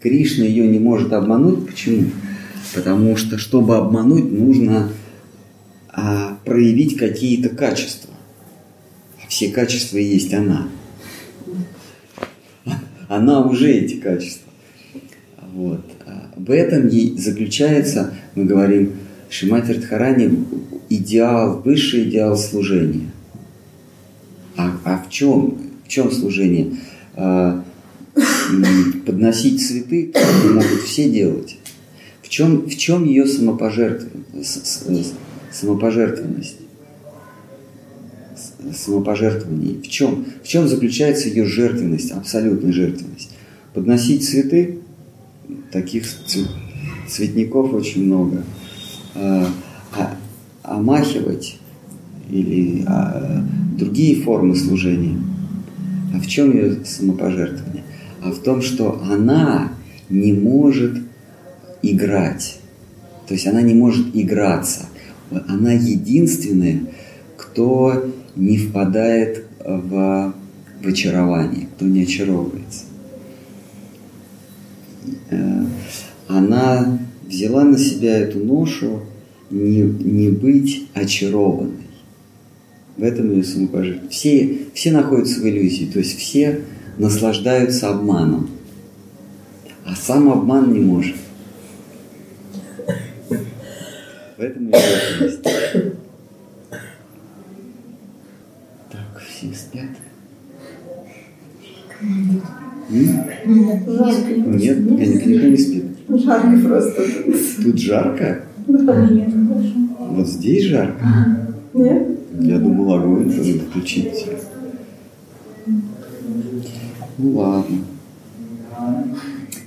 Кришна 0.00 0.44
ее 0.44 0.66
не 0.66 0.80
может 0.80 1.12
обмануть. 1.12 1.66
Почему? 1.66 2.06
Потому 2.74 3.16
что, 3.16 3.38
чтобы 3.38 3.76
обмануть, 3.76 4.30
нужно 4.30 4.90
а, 5.88 6.36
проявить 6.44 6.96
какие-то 6.96 7.48
качества. 7.50 8.03
Все 9.34 9.48
качества 9.48 9.98
есть 9.98 10.32
она. 10.32 10.68
Она 13.08 13.44
уже 13.44 13.68
эти 13.68 13.94
качества. 13.94 14.48
Вот. 15.52 15.84
В 16.36 16.52
этом 16.52 16.86
ей 16.86 17.18
заключается, 17.18 18.14
мы 18.36 18.44
говорим, 18.44 18.92
Шимати 19.28 19.72
Радхарани 19.72 20.44
идеал, 20.88 21.60
высший 21.62 22.04
идеал 22.04 22.36
служения. 22.36 23.10
А, 24.56 24.78
а 24.84 25.04
в 25.04 25.10
чем? 25.10 25.58
В 25.84 25.88
чем 25.88 26.12
служение? 26.12 26.76
А, 27.16 27.64
подносить 29.04 29.66
цветы 29.66 30.12
могут 30.44 30.82
все 30.82 31.10
делать. 31.10 31.58
В 32.22 32.28
чем, 32.28 32.68
в 32.68 32.76
чем 32.76 33.02
ее 33.02 33.26
самопожертвованность? 33.26 35.14
самопожертвованность? 35.50 36.58
Самопожертвование. 38.72 39.80
В 39.80 39.88
чем? 39.88 40.24
В 40.42 40.48
чем 40.48 40.68
заключается 40.68 41.28
ее 41.28 41.44
жертвенность, 41.44 42.12
абсолютная 42.12 42.72
жертвенность? 42.72 43.30
Подносить 43.72 44.26
цветы, 44.26 44.78
таких 45.72 46.04
цветников 47.08 47.72
очень 47.72 48.04
много. 48.04 48.44
А, 49.14 49.48
а, 49.96 50.16
омахивать 50.62 51.58
или 52.30 52.84
а, 52.86 53.44
другие 53.76 54.22
формы 54.22 54.54
служения. 54.54 55.18
А 56.14 56.20
в 56.20 56.26
чем 56.26 56.52
ее 56.52 56.84
самопожертвование? 56.84 57.84
а 58.24 58.30
в 58.30 58.38
том, 58.38 58.62
что 58.62 59.00
она 59.02 59.72
не 60.08 60.32
может 60.32 60.98
играть. 61.82 62.58
То 63.28 63.34
есть 63.34 63.46
она 63.46 63.60
не 63.60 63.74
может 63.74 64.06
играться. 64.14 64.86
Она 65.46 65.72
единственная, 65.72 66.80
кто 67.36 68.06
не 68.36 68.58
впадает 68.58 69.44
в, 69.64 70.34
в 70.82 70.86
очарование, 70.86 71.68
кто 71.74 71.86
не 71.86 72.02
очаровывается. 72.02 72.84
Э, 75.30 75.64
она 76.28 76.98
взяла 77.26 77.64
на 77.64 77.78
себя 77.78 78.18
эту 78.18 78.38
ношу 78.38 79.02
не, 79.50 79.82
не 79.82 80.28
быть 80.30 80.88
очарованной. 80.94 81.84
В 82.96 83.02
этом 83.02 83.32
ее 83.32 83.44
самопожертвование. 83.44 84.10
Все, 84.10 84.58
все 84.72 84.92
находятся 84.92 85.40
в 85.40 85.48
иллюзии, 85.48 85.86
то 85.86 85.98
есть 85.98 86.16
все 86.18 86.60
наслаждаются 86.98 87.90
обманом, 87.90 88.50
а 89.84 89.96
сам 89.96 90.30
обман 90.30 90.72
не 90.72 90.80
может. 90.80 91.16
В 94.36 94.40
этом 94.40 94.68
есть. 94.68 95.42
Так, 95.42 95.52
спят? 99.74 99.90
Нет, 102.90 103.36
Нет, 104.46 105.26
никто 105.26 105.48
не 105.48 105.56
спит. 105.56 105.84
Жарко 106.08 106.68
просто. 106.68 107.02
Тут 107.62 107.78
жарко? 107.78 108.44
Да. 108.66 109.08
Вот 110.10 110.28
здесь 110.28 110.64
жарко? 110.64 111.06
Нет? 111.72 112.08
Я 112.40 112.58
думал, 112.58 112.94
огонь 112.94 113.26
надо 113.28 113.58
включить. 113.60 114.26
Ну 117.16 117.30
ладно. 117.32 117.78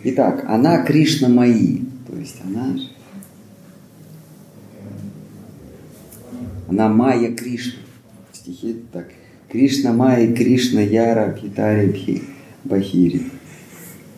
Итак, 0.04 0.46
она 0.48 0.84
Кришна 0.84 1.30
мои. 1.30 1.80
То 2.08 2.16
есть 2.18 2.38
она... 2.46 2.76
Она 6.70 6.90
Майя 6.90 7.34
Кришна. 7.34 7.80
В 8.32 8.38
стихе 8.38 8.76
так. 8.92 9.08
Кришна 9.50 9.94
Майя, 9.94 10.34
Кришна 10.36 10.82
Яра, 10.82 11.34
Хитари 11.40 11.88
Бхи, 11.88 12.22
Бахири. 12.66 13.22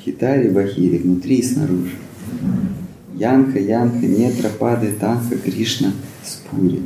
Хитари 0.01 0.49
Бахири, 0.49 0.97
внутри 0.97 1.35
и 1.35 1.43
снаружи. 1.43 1.95
Янха, 3.15 3.59
Янха, 3.59 4.07
Нетра, 4.07 4.49
Пады, 4.49 4.91
Танха, 4.99 5.37
Кришна, 5.37 5.91
Спури. 6.23 6.81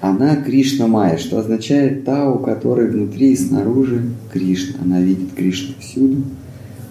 Она 0.00 0.34
Кришна 0.34 0.88
Майя, 0.88 1.16
что 1.16 1.38
означает 1.38 2.04
та, 2.04 2.28
у 2.28 2.40
которой 2.40 2.90
внутри 2.90 3.30
и 3.30 3.36
снаружи 3.36 4.02
Кришна. 4.32 4.80
Она 4.82 5.00
видит 5.00 5.32
Кришну 5.36 5.74
всюду, 5.78 6.24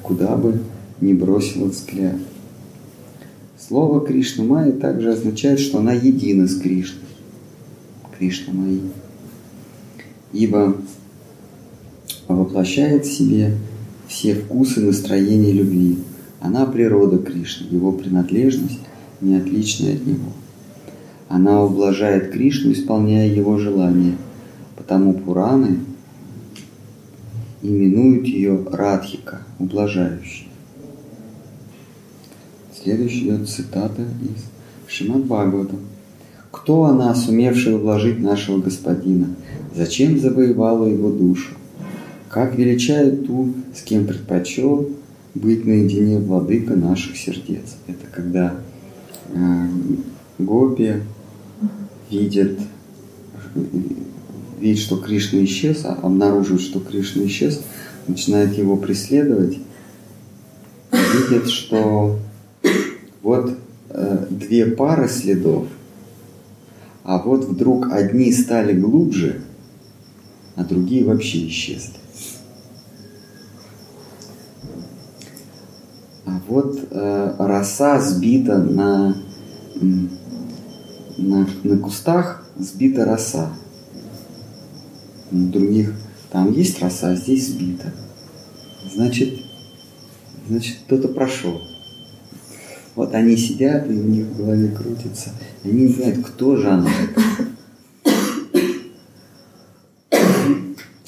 куда 0.02 0.38
бы 0.38 0.62
ни 1.02 1.12
бросила 1.12 1.68
взгляд. 1.68 2.16
Слово 3.60 4.06
Кришна 4.06 4.46
Майя 4.46 4.72
также 4.72 5.12
означает, 5.12 5.60
что 5.60 5.80
она 5.80 5.92
едина 5.92 6.48
с 6.48 6.58
Кришной. 6.58 7.11
Кришна 8.22 8.54
Майя. 8.54 8.82
Ибо 10.32 10.76
воплощает 12.28 13.08
в 13.08 13.12
себе 13.12 13.58
все 14.08 14.36
вкусы 14.36 14.82
настроения 14.82 15.52
любви. 15.52 15.98
Она 16.40 16.68
природа 16.68 17.18
Кришны, 17.18 17.66
его 17.72 17.92
принадлежность 17.92 18.78
не 19.22 19.38
отличная 19.38 19.96
от 19.96 20.06
него. 20.06 20.34
Она 21.30 21.64
ублажает 21.64 22.32
Кришну, 22.32 22.74
исполняя 22.74 23.28
его 23.28 23.58
желания. 23.58 24.16
Потому 24.76 25.14
Пураны 25.14 25.80
именуют 27.64 28.28
ее 28.28 28.64
Радхика, 28.72 29.40
ублажающей. 29.58 30.48
Следующая 32.72 33.44
цитата 33.46 34.04
из 34.04 34.44
Шимат 34.88 35.26
Бхагавата. 35.26 35.76
Кто 36.52 36.84
она, 36.84 37.16
сумевшая 37.16 37.76
ублажить 37.76 38.20
нашего 38.20 38.62
господина? 38.62 39.36
Зачем 39.76 40.20
завоевала 40.20 40.86
его 40.86 41.10
душу? 41.10 41.54
Как 42.30 42.56
величает 42.56 43.26
ту, 43.26 43.54
с 43.74 43.82
кем 43.82 44.06
предпочел 44.06 44.90
быть 45.34 45.66
наедине 45.66 46.20
владыка 46.20 46.76
наших 46.76 47.18
сердец? 47.18 47.76
Это 47.88 48.06
когда 48.12 48.56
э, 49.34 49.68
Гопи 50.38 50.96
видит, 52.10 52.60
видит, 54.60 54.80
что 54.80 54.98
Кришна 54.98 55.44
исчез, 55.46 55.86
а 55.86 55.94
обнаруживает, 56.02 56.62
что 56.62 56.80
Кришна 56.80 57.26
исчез, 57.26 57.62
начинает 58.08 58.58
его 58.58 58.76
преследовать, 58.76 59.58
видит, 60.92 61.50
что 61.50 62.20
вот 63.22 63.58
э, 63.90 64.26
две 64.30 64.66
пары 64.66 65.08
следов, 65.08 65.68
а 67.04 67.18
вот 67.18 67.46
вдруг 67.46 67.92
одни 67.92 68.32
стали 68.32 68.80
глубже, 68.80 69.42
а 70.56 70.64
другие 70.64 71.04
вообще 71.06 71.48
исчезли. 71.48 71.96
А 76.26 76.40
вот 76.48 76.80
э, 76.92 77.36
роса 77.40 78.00
сбита 78.00 78.58
на 78.58 79.16
на, 81.22 81.48
на 81.64 81.78
кустах 81.78 82.46
сбита 82.58 83.06
роса. 83.06 83.52
На 85.32 85.48
других 85.48 85.94
там 86.30 86.52
есть 86.52 86.82
роса, 86.82 87.10
а 87.10 87.16
здесь 87.16 87.48
сбита. 87.48 87.94
Значит, 88.94 89.40
значит 90.48 90.78
кто-то 90.86 91.08
прошел. 91.08 91.62
Вот 92.96 93.14
они 93.14 93.38
сидят, 93.38 93.90
и 93.90 93.94
у 93.94 94.04
них 94.04 94.26
в 94.26 94.38
голове 94.38 94.68
крутится. 94.70 95.30
Они 95.64 95.84
не 95.84 95.88
знают, 95.88 96.26
кто 96.26 96.58
же 96.58 96.70
она. 96.70 96.90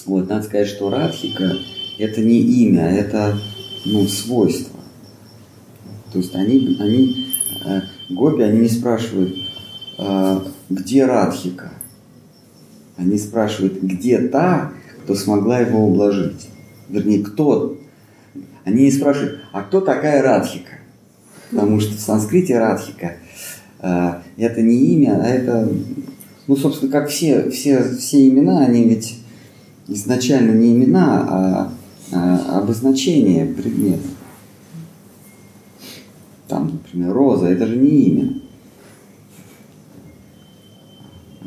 Вот, 0.06 0.30
надо 0.30 0.44
сказать, 0.44 0.68
что 0.68 0.90
Радхика– 0.90 1.58
это 1.98 2.22
не 2.22 2.42
имя, 2.42 2.90
это 2.90 3.38
ну, 3.86 4.06
свойство. 4.08 4.80
То 6.12 6.20
есть 6.20 6.36
они, 6.36 6.78
они 6.80 7.28
э, 7.66 7.82
гопи, 8.10 8.44
они 8.44 8.60
не 8.60 8.70
спрашивают, 8.70 9.36
а, 9.98 10.46
где 10.70 11.06
Радхика? 11.06 11.72
Они 12.98 13.18
спрашивают, 13.18 13.82
где 13.82 14.20
та, 14.20 14.72
кто 15.04 15.16
смогла 15.16 15.60
его 15.60 15.88
ублажить? 15.88 16.50
Вернее, 16.90 17.24
кто? 17.24 17.78
Они 18.66 18.84
не 18.84 18.92
спрашивают, 18.92 19.42
а 19.52 19.64
кто 19.64 19.82
такая 19.82 20.22
Радхика? 20.22 20.83
Потому 21.54 21.80
что 21.80 21.96
в 21.96 22.00
санскрите 22.00 22.58
Радхика 22.58 23.18
э, 23.80 24.14
это 24.38 24.62
не 24.62 24.76
имя, 24.94 25.22
а 25.24 25.28
это, 25.28 25.72
ну, 26.48 26.56
собственно, 26.56 26.92
как 26.92 27.10
все, 27.10 27.50
все, 27.52 27.96
все 27.96 28.28
имена, 28.28 28.66
они 28.66 28.86
ведь 28.86 29.20
изначально 29.88 30.52
не 30.52 30.74
имена, 30.74 31.28
а, 31.30 31.74
а 32.12 32.60
обозначение 32.60 33.46
предмета. 33.46 34.08
Там, 36.48 36.72
например, 36.74 37.14
роза, 37.14 37.48
это 37.48 37.68
же 37.68 37.78
не 37.78 38.02
имя. 38.08 38.34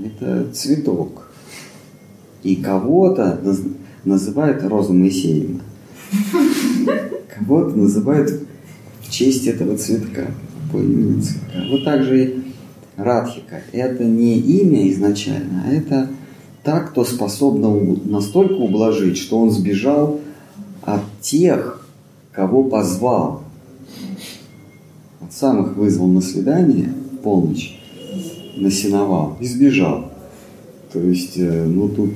Это 0.04 0.52
цветок. 0.52 1.30
И 2.42 2.56
кого-то 2.56 3.40
называют 4.04 4.62
Роза 4.62 4.92
Моисеевна. 4.92 5.60
Кого-то 7.36 7.76
называют 7.76 8.45
честь 9.16 9.46
этого 9.46 9.78
цветка, 9.78 10.30
по 10.70 10.76
имени 10.76 11.22
цветка. 11.22 11.64
Вот 11.70 11.84
так 11.84 12.02
же 12.02 12.24
и 12.24 12.38
Радхика. 12.96 13.62
Это 13.72 14.04
не 14.04 14.38
имя 14.38 14.90
изначально, 14.90 15.64
а 15.66 15.72
это 15.72 16.10
та, 16.62 16.80
кто 16.80 17.04
способна 17.04 17.70
настолько 18.04 18.54
ублажить, 18.54 19.16
что 19.16 19.38
он 19.38 19.50
сбежал 19.50 20.20
от 20.82 21.02
тех, 21.20 21.86
кого 22.32 22.64
позвал. 22.64 23.42
От 25.20 25.32
самых 25.32 25.76
вызвал 25.76 26.08
на 26.08 26.20
свидание 26.20 26.92
в 27.12 27.16
полночь, 27.18 27.80
насиновал 28.56 29.36
и 29.40 29.46
сбежал. 29.46 30.12
То 30.92 31.00
есть, 31.00 31.36
э, 31.36 31.64
ну 31.64 31.88
тут 31.88 32.12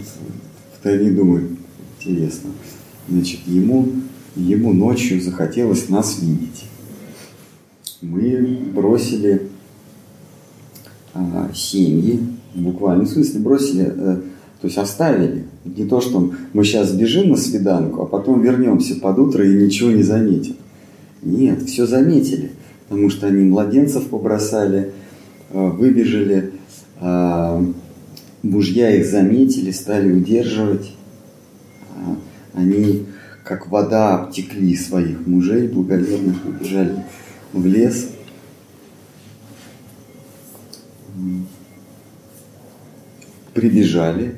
втайне 0.79 1.11
думаю, 1.11 1.57
интересно. 1.99 2.51
Значит, 3.09 3.41
ему, 3.47 3.89
ему 4.37 4.73
ночью 4.73 5.21
захотелось 5.21 5.89
нас 5.89 6.21
видеть. 6.21 6.65
Мы 8.03 8.59
бросили 8.75 9.49
а, 11.13 11.51
семьи, 11.55 12.19
в 12.55 12.63
буквальном 12.63 13.07
смысле 13.07 13.41
бросили, 13.41 13.83
а, 13.83 14.23
то 14.61 14.67
есть 14.67 14.79
оставили. 14.79 15.45
Не 15.67 15.85
то, 15.85 16.01
что 16.01 16.33
мы 16.55 16.65
сейчас 16.65 16.93
бежим 16.93 17.29
на 17.29 17.37
свиданку, 17.37 18.03
а 18.03 18.07
потом 18.07 18.41
вернемся 18.41 18.95
под 18.95 19.19
утро 19.19 19.47
и 19.47 19.53
ничего 19.53 19.91
не 19.91 20.03
заметим. 20.03 20.57
Нет, 21.23 21.65
все 21.65 21.87
заметили, 21.87 22.53
потому 22.89 23.11
что 23.11 23.27
они 23.27 23.45
младенцев 23.45 24.07
побросали, 24.07 24.93
а, 25.51 25.69
выбежали, 25.69 26.55
а, 27.01 27.63
мужья 28.43 28.97
их 28.97 29.05
заметили, 29.05 29.73
стали 29.73 30.11
удерживать. 30.11 30.95
Они, 32.55 33.05
как 33.45 33.69
вода, 33.69 34.15
обтекли 34.15 34.75
своих 34.75 35.27
мужей 35.27 35.69
благоверных, 35.69 36.37
убежали 36.47 36.97
в 37.53 37.67
лес– 37.67 38.09
прибежали, 43.55 44.35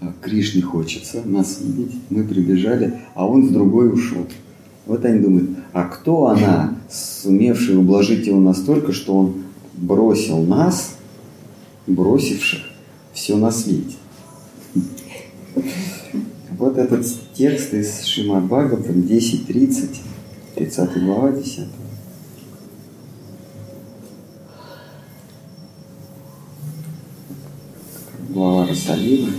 а 0.00 0.12
Кришне 0.20 0.62
хочется 0.62 1.22
нас 1.24 1.60
видеть, 1.60 1.94
мы 2.10 2.24
прибежали, 2.24 3.00
а 3.14 3.26
он 3.26 3.48
в 3.48 3.52
другой 3.52 3.92
ушел. 3.92 4.26
Вот 4.86 5.04
они 5.04 5.20
думают, 5.20 5.50
а 5.72 5.84
кто 5.84 6.28
она, 6.28 6.76
сумевшая 6.90 7.78
ублажить 7.78 8.26
его 8.26 8.40
настолько, 8.40 8.92
что 8.92 9.16
он 9.16 9.34
бросил 9.74 10.42
нас, 10.42 10.96
бросивших 11.86 12.60
все 13.12 13.36
на 13.36 13.50
свете. 13.50 13.96
Вот 16.58 16.78
этот 16.78 17.06
текст 17.34 17.74
из 17.74 18.04
Шимат 18.04 18.44
Бхагаватам 18.44 19.00
10.30, 19.00 19.96
30 20.54 21.04
глава, 21.04 21.32
10. 21.32 21.64
Глава 28.36 28.66
Росалима. 28.66 29.30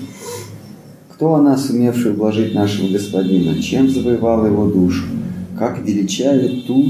Кто 1.09 1.35
она, 1.35 1.55
сумевшая 1.57 2.13
ублажить 2.13 2.53
нашего 2.55 2.89
господина? 2.89 3.61
Чем 3.61 3.89
завоевала 3.89 4.47
его 4.47 4.67
душу? 4.67 5.05
Как 5.57 5.79
величали 5.79 6.61
ту, 6.61 6.85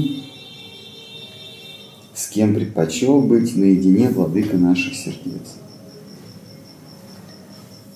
с 2.14 2.28
кем 2.28 2.54
предпочел 2.54 3.20
быть 3.20 3.56
наедине 3.56 4.08
владыка 4.10 4.56
наших 4.56 4.94
сердец? 4.94 5.56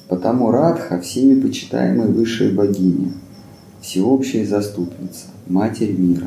Потому 0.08 0.50
Радха 0.50 1.00
всеми 1.00 1.40
почитаемая 1.40 2.08
высшая 2.08 2.52
богиня, 2.52 3.12
всеобщая 3.80 4.46
заступница, 4.46 5.28
Матерь 5.46 5.92
мира. 5.92 6.26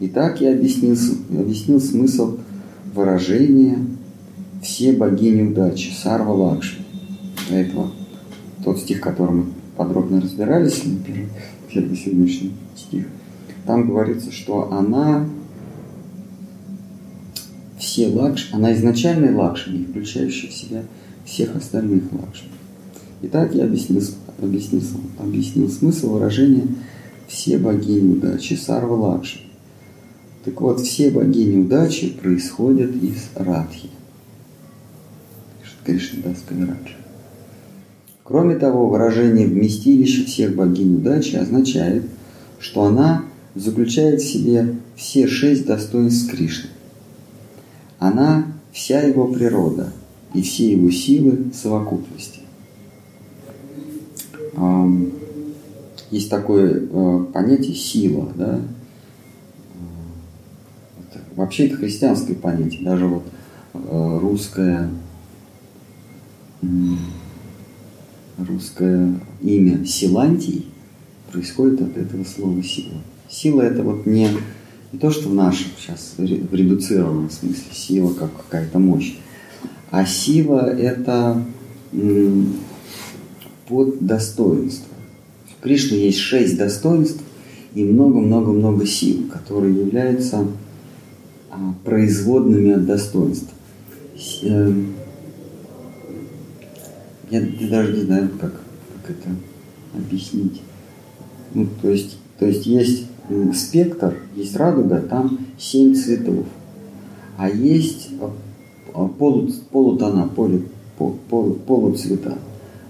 Итак, 0.00 0.40
я 0.40 0.52
объяснил, 0.52 0.96
объяснил 1.30 1.80
смысл 1.80 2.36
выражения 2.94 3.78
все 4.62 4.92
богини 4.92 5.42
удачи, 5.42 5.92
Сарва 5.92 6.32
Лакшми. 6.32 6.84
До 7.48 7.56
этого 7.56 7.90
тот 8.64 8.78
стих, 8.78 9.00
который 9.00 9.34
мы 9.34 9.46
подробно 9.76 10.20
разбирались, 10.20 10.82
первый 11.72 11.96
сегодняшний 11.96 12.52
стих, 12.76 13.06
там 13.66 13.86
говорится, 13.86 14.32
что 14.32 14.72
она 14.72 15.26
все 17.78 18.08
лакшми, 18.08 18.56
она 18.56 18.74
изначальная 18.74 19.34
лакшми, 19.34 19.84
включающая 19.84 20.50
в 20.50 20.54
себя 20.54 20.82
всех 21.24 21.54
остальных 21.56 22.04
лакшми. 22.12 22.48
Итак, 23.22 23.54
я 23.54 23.64
объяснил, 23.64 24.02
объяснил, 24.40 24.82
объяснил 25.18 25.68
смысл 25.68 26.14
выражения 26.14 26.66
«все 27.26 27.58
богини 27.58 28.14
удачи 28.14 28.54
Сарва 28.54 28.94
Лакшми». 28.94 29.42
Так 30.44 30.60
вот, 30.60 30.80
все 30.80 31.10
богини 31.10 31.62
удачи 31.62 32.10
происходят 32.10 32.94
из 33.02 33.28
Радхи. 33.34 33.90
Кришнадас 35.88 36.44
Кавираджа. 36.46 36.96
Кроме 38.22 38.56
того, 38.56 38.90
выражение 38.90 39.46
«вместилище 39.46 40.26
всех 40.26 40.54
богинь 40.54 40.96
удачи» 40.96 41.36
означает, 41.36 42.04
что 42.60 42.84
она 42.84 43.24
заключает 43.54 44.20
в 44.20 44.30
себе 44.30 44.74
все 44.96 45.26
шесть 45.26 45.64
достоинств 45.64 46.30
Кришны. 46.30 46.68
Она– 47.98 48.44
вся 48.72 49.00
его 49.00 49.28
природа 49.28 49.94
и 50.34 50.42
все 50.42 50.72
его 50.72 50.90
силы 50.90 51.46
совокупности. 51.54 52.40
Есть 56.10 56.30
такое 56.30 56.82
э, 56.82 57.24
понятие 57.32 57.74
«сила», 57.74 58.30
да? 58.34 58.60
Вообще 61.34 61.66
это 61.66 61.76
христианское 61.76 62.34
понятие, 62.34 62.82
даже 62.82 63.06
вот 63.06 63.24
э, 63.74 64.18
русское 64.20 64.90
русское 68.38 69.14
имя 69.42 69.84
Силантий 69.84 70.66
происходит 71.30 71.82
от 71.82 71.96
этого 71.96 72.24
слова 72.24 72.62
сила. 72.62 72.94
Сила 73.28 73.62
это 73.62 73.82
вот 73.82 74.06
не, 74.06 74.28
не 74.92 74.98
то, 74.98 75.10
что 75.10 75.28
в 75.28 75.34
нашем 75.34 75.68
сейчас 75.78 76.14
в 76.16 76.54
редуцированном 76.54 77.30
смысле 77.30 77.72
сила 77.72 78.12
как 78.14 78.30
какая-то 78.36 78.78
мощь, 78.78 79.16
а 79.90 80.06
сила 80.06 80.60
это 80.60 81.42
под 83.68 84.04
достоинство. 84.04 84.94
У 85.58 85.62
Кришны 85.62 85.96
есть 85.96 86.18
шесть 86.18 86.56
достоинств 86.56 87.22
и 87.74 87.84
много-много-много 87.84 88.86
сил, 88.86 89.28
которые 89.30 89.74
являются 89.74 90.46
а, 91.50 91.74
производными 91.84 92.72
от 92.72 92.86
достоинства. 92.86 93.50
Я, 97.30 97.40
я 97.40 97.68
даже 97.68 97.92
не 97.92 98.02
знаю, 98.02 98.30
как, 98.40 98.52
как 98.52 99.10
это 99.10 99.28
объяснить. 99.94 100.62
Ну, 101.54 101.66
то 101.82 101.90
есть, 101.90 102.18
то 102.38 102.46
есть 102.46 102.66
есть 102.66 103.06
спектр, 103.54 104.16
есть 104.34 104.56
радуга, 104.56 105.00
там 105.00 105.38
семь 105.58 105.94
цветов. 105.94 106.46
А 107.36 107.48
есть 107.48 108.10
а, 108.94 109.06
полу, 109.06 109.50
полутона, 109.70 110.28
полу, 110.28 110.62
полу, 110.96 111.54
полуцвета. 111.54 112.38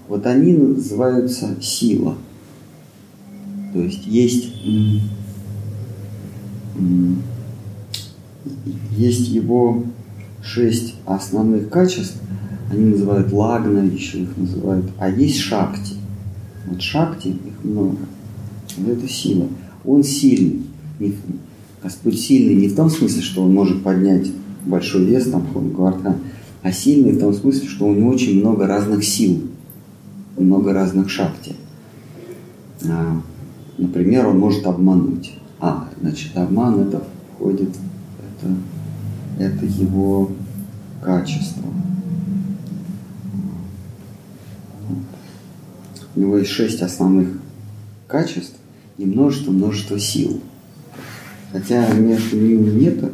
Вот 0.07 0.25
они 0.25 0.53
называются 0.53 1.55
сила. 1.61 2.15
То 3.73 3.79
есть 3.81 4.07
есть, 4.07 4.49
есть 8.97 9.27
его 9.27 9.83
шесть 10.41 10.95
основных 11.05 11.69
качеств, 11.69 12.17
они 12.71 12.85
называют 12.85 13.31
лагна, 13.31 13.79
еще 13.79 14.21
их 14.21 14.37
называют. 14.37 14.85
А 14.99 15.09
есть 15.09 15.37
шакти. 15.37 15.95
Вот 16.67 16.81
шакти, 16.81 17.29
их 17.29 17.63
много. 17.63 17.97
Вот 18.77 18.89
это 18.89 19.07
сила. 19.07 19.47
Он 19.85 20.03
сильный. 20.03 20.65
Господь 21.81 22.19
сильный 22.19 22.55
не 22.55 22.67
в 22.67 22.75
том 22.75 22.89
смысле, 22.89 23.21
что 23.21 23.43
он 23.43 23.53
может 23.53 23.83
поднять 23.83 24.27
большой 24.65 25.05
вес, 25.05 25.29
там, 25.29 25.47
Гвардхан, 25.73 26.17
а 26.61 26.71
сильный 26.71 27.13
в 27.13 27.19
том 27.19 27.33
смысле, 27.33 27.67
что 27.67 27.87
у 27.87 27.93
него 27.93 28.09
очень 28.09 28.39
много 28.39 28.67
разных 28.67 29.03
сил, 29.03 29.41
много 30.37 30.73
разных 30.73 31.09
шакти. 31.09 31.55
А, 32.85 33.21
например, 33.77 34.27
он 34.27 34.39
может 34.39 34.67
обмануть. 34.67 35.33
А, 35.59 35.87
значит, 36.01 36.35
обман 36.35 36.81
это 36.81 37.01
входит, 37.33 37.69
это, 38.41 38.53
это 39.39 39.65
его 39.65 40.31
качество. 41.01 41.63
У 46.15 46.19
него 46.19 46.37
есть 46.37 46.51
шесть 46.51 46.81
основных 46.81 47.29
качеств 48.07 48.55
и 48.97 49.05
множество-множество 49.05 49.99
сил. 49.99 50.41
Хотя 51.51 51.91
между 51.93 52.37
ними 52.37 52.69
нет 52.69 53.11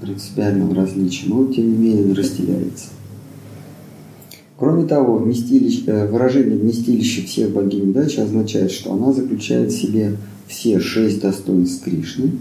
принципиального 0.00 0.74
различия, 0.74 1.28
но 1.28 1.46
тем 1.52 1.70
не 1.70 1.76
менее 1.76 2.04
он 2.04 2.12
разделяется. 2.12 2.86
Кроме 4.58 4.84
того, 4.84 5.18
вместилище, 5.18 5.82
э, 5.86 6.10
выражение 6.10 6.56
«вместилище 6.56 7.22
всех 7.22 7.50
богинь 7.50 7.90
удачи» 7.90 8.20
означает, 8.20 8.70
что 8.72 8.92
она 8.94 9.12
заключает 9.12 9.70
в 9.70 9.78
себе 9.78 10.16
все 10.46 10.80
шесть 10.80 11.20
достоинств 11.20 11.84
Кришны, 11.84 12.32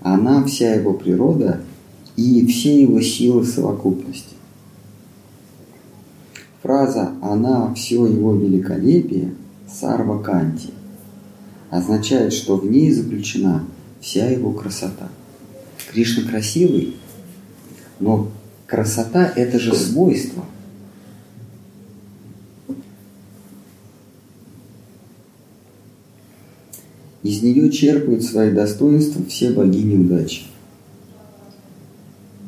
она 0.00 0.44
вся 0.44 0.74
его 0.74 0.92
природа 0.92 1.60
и 2.16 2.44
все 2.46 2.82
его 2.82 3.00
силы 3.00 3.42
в 3.42 3.46
совокупности. 3.46 4.29
Фраза 6.62 7.12
«она 7.22 7.74
все 7.74 8.06
его 8.06 8.34
великолепие» 8.34 9.34
Сарва 9.68 10.22
Канти 10.22 10.70
означает, 11.70 12.32
что 12.32 12.56
в 12.56 12.70
ней 12.70 12.92
заключена 12.92 13.64
вся 14.00 14.28
его 14.28 14.52
красота. 14.52 15.08
Кришна 15.90 16.28
красивый, 16.28 16.96
но 18.00 18.28
красота– 18.66 19.32
это 19.36 19.58
же 19.58 19.74
свойство– 19.74 20.44
Из 27.22 27.42
нее 27.42 27.70
черпают 27.70 28.24
свои 28.24 28.50
достоинства 28.50 29.24
все 29.26 29.50
богини 29.50 29.96
удачи. 29.96 30.42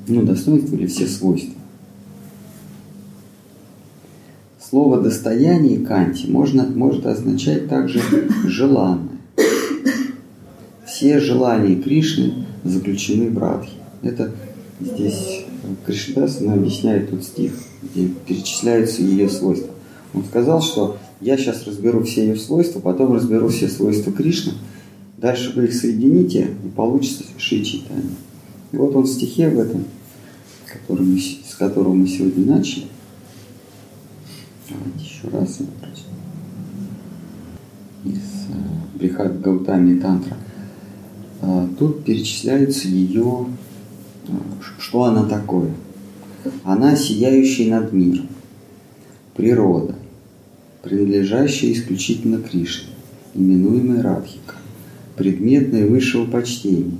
Ну, 0.08 0.22
достоинства 0.22 0.76
или 0.76 0.86
все 0.86 1.06
свойства. 1.06 1.54
Слово 4.72 5.02
«достояние» 5.02 5.80
Канти 5.80 6.28
можно, 6.28 6.64
может 6.64 7.04
означать 7.04 7.68
также 7.68 8.00
«желанное». 8.46 9.18
Все 10.86 11.20
желания 11.20 11.76
Кришны 11.76 12.46
заключены 12.64 13.28
в 13.28 13.36
Радхе. 13.36 13.72
Это 14.00 14.32
здесь 14.80 15.44
Кришнадас 15.84 16.40
объясняет 16.40 17.10
тут 17.10 17.22
стих, 17.22 17.52
где 17.82 18.08
перечисляются 18.26 19.02
ее 19.02 19.28
свойства. 19.28 19.74
Он 20.14 20.24
сказал, 20.24 20.62
что 20.62 20.96
я 21.20 21.36
сейчас 21.36 21.66
разберу 21.66 22.02
все 22.04 22.28
ее 22.28 22.36
свойства, 22.36 22.80
потом 22.80 23.12
разберу 23.12 23.48
все 23.48 23.68
свойства 23.68 24.10
Кришны. 24.10 24.54
Дальше 25.18 25.52
вы 25.54 25.64
их 25.64 25.74
соедините, 25.74 26.48
и 26.64 26.68
получится 26.68 27.24
Шри 27.36 27.62
Чайтанья. 27.62 28.16
И 28.72 28.76
вот 28.78 28.96
он 28.96 29.02
в 29.02 29.08
стихе 29.08 29.50
в 29.50 29.60
этом, 29.60 29.84
который 30.64 31.04
мы, 31.04 31.20
с 31.20 31.54
которого 31.58 31.92
мы 31.92 32.08
сегодня 32.08 32.46
начали. 32.46 32.86
Давайте 34.72 35.04
еще 35.04 35.28
раз. 35.28 35.58
Из 38.04 38.46
э, 38.48 38.98
Брихат 38.98 39.40
Гаутами 39.40 39.98
Тантра. 40.00 40.36
А, 41.40 41.68
тут 41.78 42.04
перечисляются 42.04 42.88
ее, 42.88 43.46
э, 44.26 44.32
что 44.78 45.04
она 45.04 45.24
такое. 45.24 45.70
Она 46.64 46.96
сияющая 46.96 47.70
над 47.70 47.92
миром, 47.92 48.28
природа, 49.36 49.94
принадлежащая 50.82 51.72
исключительно 51.72 52.38
Кришне, 52.38 52.90
именуемая 53.34 54.02
Радхика, 54.02 54.56
предметная 55.16 55.86
высшего 55.86 56.26
почтения, 56.26 56.98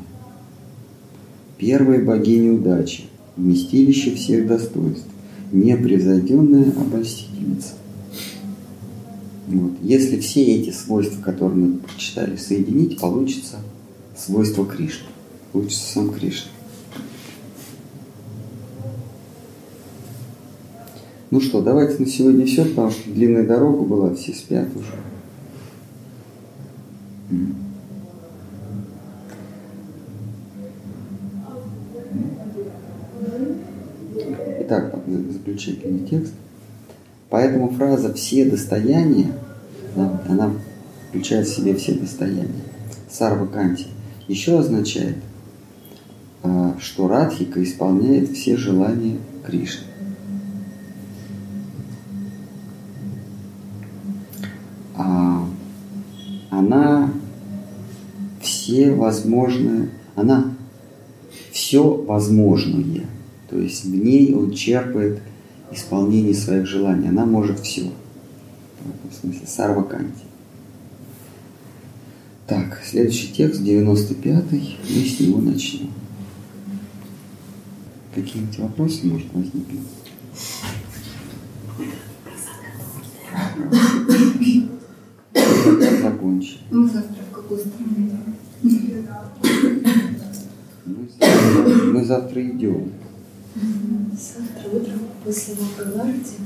первая 1.59 2.05
богиня 2.05 2.53
удачи, 2.53 3.05
вместилище 3.37 4.15
всех 4.15 4.47
достоинств, 4.47 5.09
непревзойденная 5.53 6.73
обольстительница. 6.73 7.75
Вот. 9.49 9.73
Если 9.83 10.19
все 10.19 10.45
эти 10.45 10.71
свойства, 10.71 11.23
которые 11.23 11.57
мы 11.57 11.79
прочитали, 11.79 12.37
соединить, 12.37 12.99
получится 12.99 13.59
свойство 14.17 14.65
Кришны. 14.65 15.07
Получится 15.53 15.93
сам 15.93 16.11
Кришна. 16.11 16.51
Ну 21.31 21.41
что, 21.41 21.63
давайте 21.63 21.99
на 21.99 22.07
сегодня 22.07 22.45
все, 22.45 22.65
потому 22.65 22.91
что 22.91 23.11
длинная 23.11 23.47
дорога 23.47 23.85
была, 23.85 24.15
все 24.15 24.35
спят 24.35 24.69
уже. 24.77 24.93
Итак, 34.61 34.95
заключительный 35.53 36.07
текст. 36.07 36.33
Поэтому 37.31 37.71
фраза 37.71 38.13
«все 38.15 38.45
достояния», 38.45 39.33
она 39.97 40.53
включает 41.09 41.47
в 41.47 41.55
себе 41.55 41.75
все 41.75 41.95
достояния, 41.95 42.63
Сарва 43.11 43.47
Канти, 43.47 43.87
еще 44.29 44.59
означает, 44.59 45.17
а, 46.43 46.77
что 46.79 47.09
Радхика 47.09 47.63
исполняет 47.63 48.31
все 48.31 48.57
желания 48.57 49.19
Кришны. 49.47 49.87
она 56.51 57.13
все 58.41 58.93
возможные, 58.93 59.89
она 60.15 60.55
все 61.51 61.83
возможное. 61.95 63.07
То 63.53 63.59
есть 63.59 63.85
в 63.85 63.95
ней 63.95 64.35
он 64.35 64.53
черпает 64.53 65.21
исполнение 65.75 66.35
своих 66.35 66.67
желаний. 66.67 67.09
Она 67.09 67.25
может 67.25 67.61
все. 67.61 67.91
В 69.11 69.15
смысле, 69.15 69.47
сарваканти. 69.47 70.25
Так, 72.47 72.83
следующий 72.85 73.33
текст, 73.33 73.61
95-й, 73.61 74.79
мы 74.91 75.05
с 75.05 75.21
него 75.21 75.41
начнем. 75.41 75.91
Какие-нибудь 78.15 78.59
вопросы, 78.59 79.07
может, 79.07 79.33
возникнуть? 79.33 79.81
закончили. 86.03 86.59
Мы 86.71 86.89
завтра 86.89 87.23
в 87.31 87.35
какую 87.35 87.61
страну 87.61 87.93
мы 91.93 92.05
завтра 92.05 92.45
идем. 92.45 92.93
Завтра 93.55 94.71
утром 94.71 95.01
после 95.25 95.55
Махаларти 95.55 96.37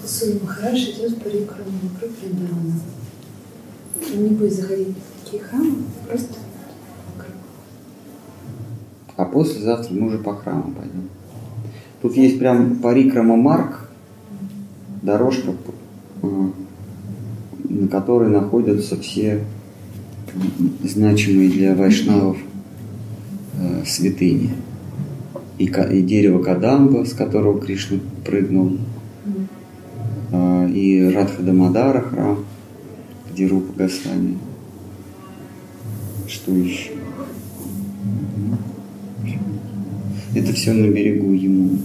Кусуя 0.00 0.38
Махараш 0.40 0.78
идет 0.78 1.22
по 1.22 1.28
рекрому 1.28 1.70
вокруг 1.82 2.10
Вриндавана. 2.22 2.80
Он 4.14 4.22
не 4.22 4.30
будет 4.30 4.54
заходить 4.54 4.96
в 4.96 5.24
такие 5.24 5.42
храмы, 5.42 5.82
просто 6.06 6.34
вокруг. 7.16 7.34
А 9.16 9.24
послезавтра 9.24 9.92
мы 9.92 10.06
уже 10.06 10.18
по 10.18 10.36
храму 10.36 10.72
пойдем. 10.72 11.08
Тут 12.00 12.16
есть 12.16 12.38
прям 12.38 12.76
парикрама 12.76 13.36
Марк, 13.36 13.90
дорожка 15.02 15.52
на 17.68 17.88
которой 17.88 18.30
находятся 18.30 18.98
все 19.00 19.44
значимые 20.82 21.50
для 21.50 21.74
вайшнавов 21.74 22.38
э, 23.58 23.82
святыни. 23.84 24.52
И, 25.58 25.64
и 25.64 26.02
дерево 26.02 26.42
Кадамба, 26.42 27.04
с 27.04 27.12
которого 27.12 27.60
Кришна 27.60 27.98
прыгнул, 28.24 28.78
э, 30.32 30.70
и 30.70 31.10
Радхадамадара 31.12 32.00
храм, 32.02 32.44
где 33.32 33.46
Рупа 33.46 33.72
Госвами. 33.72 34.38
Что 36.28 36.52
еще? 36.52 36.90
Это 40.34 40.52
все 40.52 40.72
на 40.72 40.86
берегу 40.88 41.32
ему. 41.32 41.78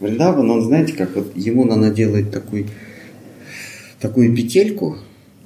Вриндаван, 0.00 0.50
он, 0.50 0.62
знаете, 0.62 0.92
как 0.92 1.14
вот 1.14 1.36
ему 1.36 1.64
надо 1.64 1.90
делать 1.90 2.30
такой, 2.30 2.66
такую 4.00 4.34
петельку, 4.34 4.96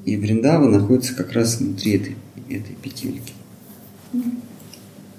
и 0.04 0.16
Вриндава 0.16 0.68
находится 0.68 1.14
как 1.14 1.32
раз 1.32 1.60
внутри 1.60 1.92
этой, 1.96 2.16
этой 2.48 2.74
петельки. 2.80 3.32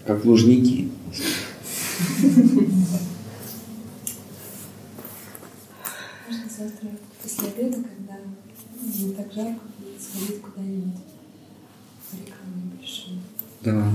Как 0.06 0.26
лужники. 0.26 0.90
Можно 6.28 6.50
завтра 6.58 6.90
после 7.22 7.48
обеда, 7.50 7.78
когда 7.84 8.18
не 8.82 9.14
так 9.14 9.34
жарко, 9.34 9.60
сходить 10.00 10.42
куда-нибудь 10.42 11.02
в 12.10 12.14
рекламу 12.20 12.56
небольшую. 12.74 13.20
Да. 13.62 13.92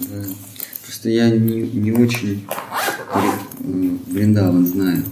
да. 0.00 0.24
Просто 0.82 1.08
я 1.10 1.30
не, 1.30 1.62
не 1.62 1.92
очень 1.92 2.46
Вриндаван 4.14 4.66
знаю. 4.66 5.04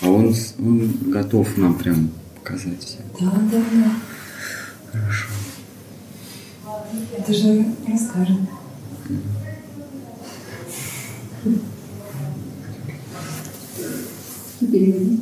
А 0.00 0.08
он, 0.08 0.34
он 0.58 0.92
готов 1.10 1.56
нам 1.56 1.74
прям 1.78 2.10
показать 2.52 2.84
все. 2.84 2.98
Да, 3.18 3.30
да, 3.50 3.62
да. 3.72 3.92
Хорошо. 4.92 5.26
Это 7.16 7.32
же 7.32 7.66
расскажет. 7.88 8.38
Переведи. 14.60 15.20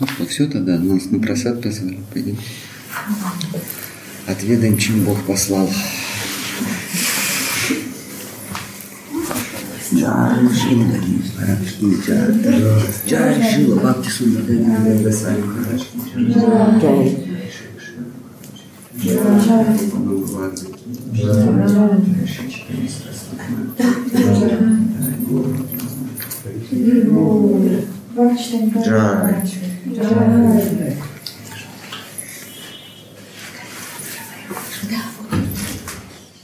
Ну 0.00 0.06
что, 0.06 0.26
все. 0.26 0.46
тогда, 0.46 0.78
нас 0.78 1.10
на 1.10 1.20
просад 1.20 1.62
позвали, 1.62 2.00
пойдем. 2.12 2.38
Отведаем, 4.26 4.76
чем 4.78 5.04
Бог 5.04 5.22
послал. 5.24 5.70
Джай 9.92 10.48
Шила 10.54 10.84
Харашки 11.37 11.85
Джай 12.05 12.27
Джай 13.07 13.33
Шила 13.51 13.75
Бхакти 13.75 14.09
Сундари 14.09 14.57